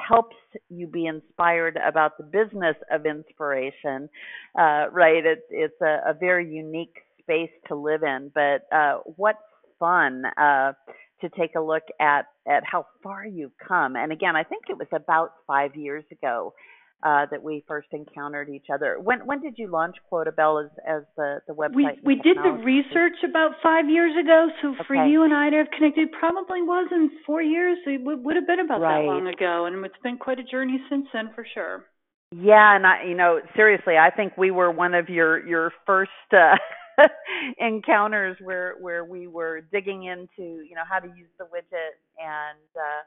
helps 0.08 0.36
you 0.70 0.88
be 0.88 1.06
inspired 1.06 1.78
about 1.88 2.18
the 2.18 2.24
business 2.24 2.76
of 2.92 3.06
inspiration. 3.06 4.10
Uh, 4.58 4.89
right? 4.92 5.26
It's 5.26 5.46
it's 5.50 5.82
a, 5.82 6.10
a 6.10 6.13
very 6.13 6.52
unique 6.52 6.98
space 7.22 7.52
to 7.68 7.76
live 7.76 8.04
in. 8.04 8.32
But 8.34 8.68
uh, 8.76 9.00
what 9.15 9.36
fun 9.80 10.24
uh, 10.38 10.74
to 11.22 11.30
take 11.38 11.56
a 11.56 11.62
look 11.62 11.84
at 12.00 12.26
at 12.48 12.63
how 12.65 12.86
far 13.04 13.26
you've 13.26 13.58
come. 13.65 13.96
And 13.96 14.12
again, 14.12 14.36
I 14.36 14.44
think 14.44 14.63
it 14.70 14.78
was 14.78 14.88
about 14.92 15.34
five 15.48 15.76
years 15.76 16.04
ago 16.12 16.54
uh, 17.01 17.25
that 17.31 17.41
we 17.41 17.63
first 17.67 17.88
encountered 17.91 18.49
each 18.49 18.67
other. 18.73 18.97
When 18.99 19.25
when 19.25 19.41
did 19.41 19.57
you 19.57 19.67
launch 19.67 19.95
Quotabelle 20.12 20.65
as 20.65 20.71
as 20.85 21.03
the 21.15 21.41
the 21.47 21.53
website? 21.53 21.73
We 21.73 21.88
we 22.03 22.15
did 22.15 22.38
the 22.38 22.51
research 22.63 23.15
about 23.23 23.51
five 23.63 23.89
years 23.89 24.13
ago. 24.19 24.49
So 24.62 24.69
okay. 24.69 24.83
for 24.85 24.95
you 24.95 25.23
and 25.23 25.33
I 25.33 25.49
to 25.49 25.57
have 25.57 25.71
connected, 25.71 26.12
probably 26.12 26.62
wasn't 26.62 27.12
four 27.25 27.41
years. 27.41 27.77
It 27.85 28.03
would, 28.03 28.23
would 28.25 28.35
have 28.35 28.47
been 28.47 28.59
about 28.59 28.81
right. 28.81 29.01
that 29.01 29.07
long 29.07 29.27
ago, 29.27 29.65
and 29.65 29.85
it's 29.85 29.95
been 30.03 30.17
quite 30.17 30.39
a 30.39 30.43
journey 30.43 30.79
since 30.89 31.07
then 31.13 31.31
for 31.33 31.45
sure. 31.53 31.85
Yeah, 32.31 32.75
and 32.75 32.85
I, 32.85 33.05
you 33.07 33.15
know, 33.15 33.39
seriously, 33.55 33.95
I 33.97 34.12
think 34.12 34.38
we 34.38 34.51
were 34.51 34.69
one 34.69 34.93
of 34.93 35.07
your 35.07 35.45
your 35.47 35.71
first 35.85 36.12
uh, 36.33 36.57
encounters 37.57 38.35
where 38.41 38.75
where 38.81 39.05
we 39.05 39.27
were 39.27 39.62
digging 39.71 40.03
into, 40.03 40.63
you 40.63 40.75
know, 40.75 40.83
how 40.88 40.99
to 40.99 41.07
use 41.07 41.29
the 41.38 41.45
widget, 41.45 41.95
and 42.19 42.59
uh, 42.75 43.01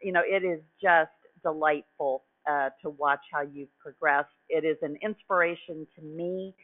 you 0.00 0.12
know, 0.12 0.22
it 0.24 0.44
is 0.44 0.60
just 0.82 1.10
delightful 1.42 2.24
uh, 2.48 2.70
to 2.82 2.90
watch 2.90 3.20
how 3.32 3.42
you've 3.42 3.76
progressed. 3.78 4.28
It 4.48 4.64
is 4.64 4.76
an 4.82 4.96
inspiration 5.02 5.86
to 5.96 6.02
me 6.02 6.54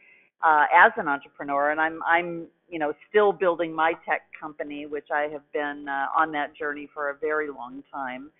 uh, 0.43 0.65
as 0.75 0.91
an 0.97 1.07
entrepreneur, 1.07 1.71
and 1.71 1.79
I'm 1.79 2.01
I'm 2.03 2.47
you 2.69 2.79
know 2.79 2.93
still 3.09 3.31
building 3.31 3.73
my 3.73 3.93
tech 4.05 4.21
company, 4.39 4.85
which 4.85 5.07
I 5.13 5.27
have 5.31 5.43
been 5.53 5.85
uh, 5.87 6.07
on 6.17 6.31
that 6.33 6.55
journey 6.55 6.89
for 6.93 7.09
a 7.09 7.17
very 7.17 7.49
long 7.49 7.83
time. 7.93 8.31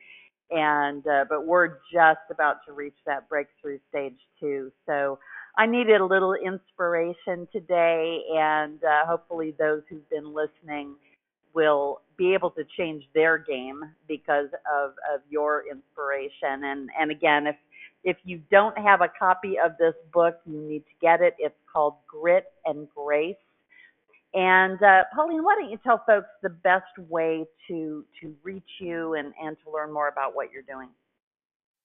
And 0.50 1.06
uh, 1.08 1.26
but 1.30 1.46
we're 1.46 1.78
just 1.94 2.20
about 2.30 2.58
to 2.68 2.74
reach 2.74 2.98
that 3.06 3.30
breakthrough 3.30 3.80
stage 3.90 4.18
too. 4.40 4.72
So 4.86 5.20
I 5.58 5.66
needed 5.66 6.02
a 6.02 6.06
little 6.06 6.34
inspiration 6.34 7.48
today, 7.52 8.22
and 8.36 8.84
uh, 8.84 9.06
hopefully 9.06 9.54
those 9.58 9.82
who've 9.90 10.10
been 10.10 10.34
listening 10.34 10.96
will 11.54 12.02
be 12.18 12.34
able 12.34 12.52
to 12.52 12.64
change 12.78 13.04
their 13.14 13.38
game 13.38 13.82
because 14.08 14.48
of, 14.72 14.92
of 15.14 15.22
your 15.30 15.64
inspiration. 15.70 16.64
And, 16.66 16.90
and 17.00 17.12
again, 17.12 17.48
if, 17.48 17.56
if 18.04 18.18
you 18.24 18.42
don't 18.52 18.78
have 18.78 19.02
a 19.02 19.08
copy 19.20 19.56
of 19.64 19.72
this 19.78 19.94
book, 20.14 20.36
you 20.46 20.60
need 20.60 20.80
to 20.80 20.94
get 21.02 21.22
it. 21.22 21.36
It's 21.40 21.56
called 21.72 21.96
Grit 22.08 22.46
and 22.66 22.88
Grace. 22.96 23.36
And 24.34 24.82
uh, 24.82 25.04
Pauline, 25.14 25.44
why 25.44 25.56
don't 25.60 25.70
you 25.70 25.80
tell 25.84 26.04
folks 26.06 26.28
the 26.42 26.50
best 26.50 26.98
way 27.10 27.46
to 27.68 28.06
to 28.22 28.34
reach 28.44 28.64
you 28.80 29.16
and, 29.16 29.34
and 29.42 29.58
to 29.66 29.72
learn 29.72 29.92
more 29.92 30.08
about 30.08 30.34
what 30.36 30.52
you're 30.54 30.64
doing? 30.64 30.88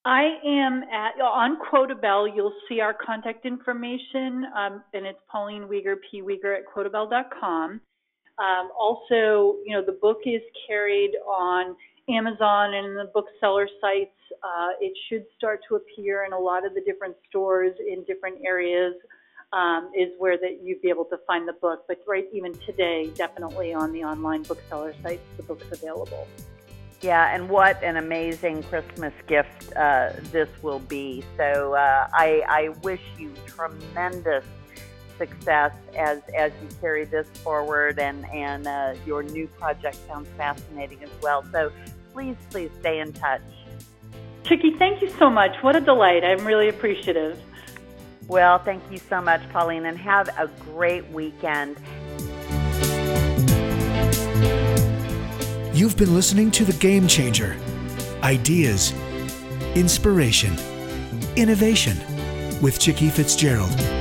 I 0.04 0.36
am 0.46 0.84
at 0.84 1.20
on 1.20 1.58
Quotabelle. 1.58 2.28
You'll 2.34 2.54
see 2.68 2.78
our 2.80 2.94
contact 2.94 3.44
information, 3.44 4.44
um, 4.56 4.84
and 4.94 5.04
it's 5.04 5.18
Pauline 5.28 5.62
Weger, 5.62 5.96
P 6.08 6.20
at 6.20 6.62
quotabelle.com. 6.72 7.80
Um, 8.38 8.70
also, 8.78 9.56
you 9.64 9.72
know, 9.72 9.82
the 9.84 9.98
book 10.00 10.20
is 10.26 10.42
carried 10.68 11.12
on 11.26 11.76
Amazon 12.08 12.74
and 12.74 12.96
the 12.96 13.10
bookseller 13.14 13.68
sites. 13.80 14.10
Uh, 14.42 14.68
it 14.80 14.96
should 15.08 15.24
start 15.36 15.60
to 15.68 15.76
appear 15.76 16.24
in 16.24 16.32
a 16.32 16.38
lot 16.38 16.66
of 16.66 16.74
the 16.74 16.82
different 16.82 17.16
stores 17.28 17.74
in 17.80 18.04
different 18.04 18.38
areas. 18.44 18.94
Um, 19.52 19.92
is 19.96 20.08
where 20.18 20.36
that 20.36 20.60
you'd 20.60 20.82
be 20.82 20.88
able 20.88 21.04
to 21.04 21.18
find 21.24 21.46
the 21.46 21.52
book. 21.52 21.84
But 21.86 22.02
right, 22.06 22.26
even 22.32 22.52
today, 22.66 23.10
definitely 23.14 23.72
on 23.72 23.92
the 23.92 24.02
online 24.02 24.42
bookseller 24.42 24.92
sites, 25.04 25.22
the 25.36 25.44
book's 25.44 25.70
available. 25.70 26.26
Yeah, 27.00 27.32
and 27.34 27.48
what 27.48 27.82
an 27.82 27.96
amazing 27.96 28.64
Christmas 28.64 29.12
gift 29.28 29.72
uh, 29.76 30.10
this 30.32 30.48
will 30.62 30.80
be. 30.80 31.22
So 31.36 31.74
uh, 31.74 32.08
I, 32.12 32.42
I 32.48 32.68
wish 32.82 33.00
you 33.16 33.32
tremendous 33.46 34.44
success 35.18 35.72
as 35.96 36.20
as 36.36 36.52
you 36.62 36.68
carry 36.80 37.04
this 37.04 37.26
forward, 37.42 37.98
and 37.98 38.24
and 38.30 38.66
uh, 38.66 38.94
your 39.06 39.22
new 39.22 39.46
project 39.46 39.98
sounds 40.06 40.28
fascinating 40.36 41.02
as 41.02 41.10
well. 41.22 41.44
So 41.52 41.72
please, 42.12 42.36
please 42.50 42.70
stay 42.80 43.00
in 43.00 43.12
touch. 43.12 43.42
Chicky, 44.44 44.72
thank 44.78 45.02
you 45.02 45.10
so 45.10 45.28
much. 45.28 45.56
What 45.62 45.74
a 45.76 45.80
delight. 45.80 46.24
I'm 46.24 46.46
really 46.46 46.68
appreciative. 46.68 47.40
Well, 48.28 48.58
thank 48.58 48.82
you 48.90 48.98
so 48.98 49.20
much, 49.20 49.40
Pauline, 49.50 49.86
and 49.86 49.98
have 49.98 50.28
a 50.38 50.48
great 50.72 51.08
weekend. 51.10 51.76
You've 55.72 55.96
been 55.96 56.14
listening 56.14 56.50
to 56.52 56.64
The 56.64 56.76
Game 56.80 57.06
Changer 57.06 57.56
Ideas, 58.22 58.94
Inspiration, 59.74 60.56
Innovation 61.36 61.98
with 62.62 62.80
Chicky 62.80 63.10
Fitzgerald. 63.10 63.95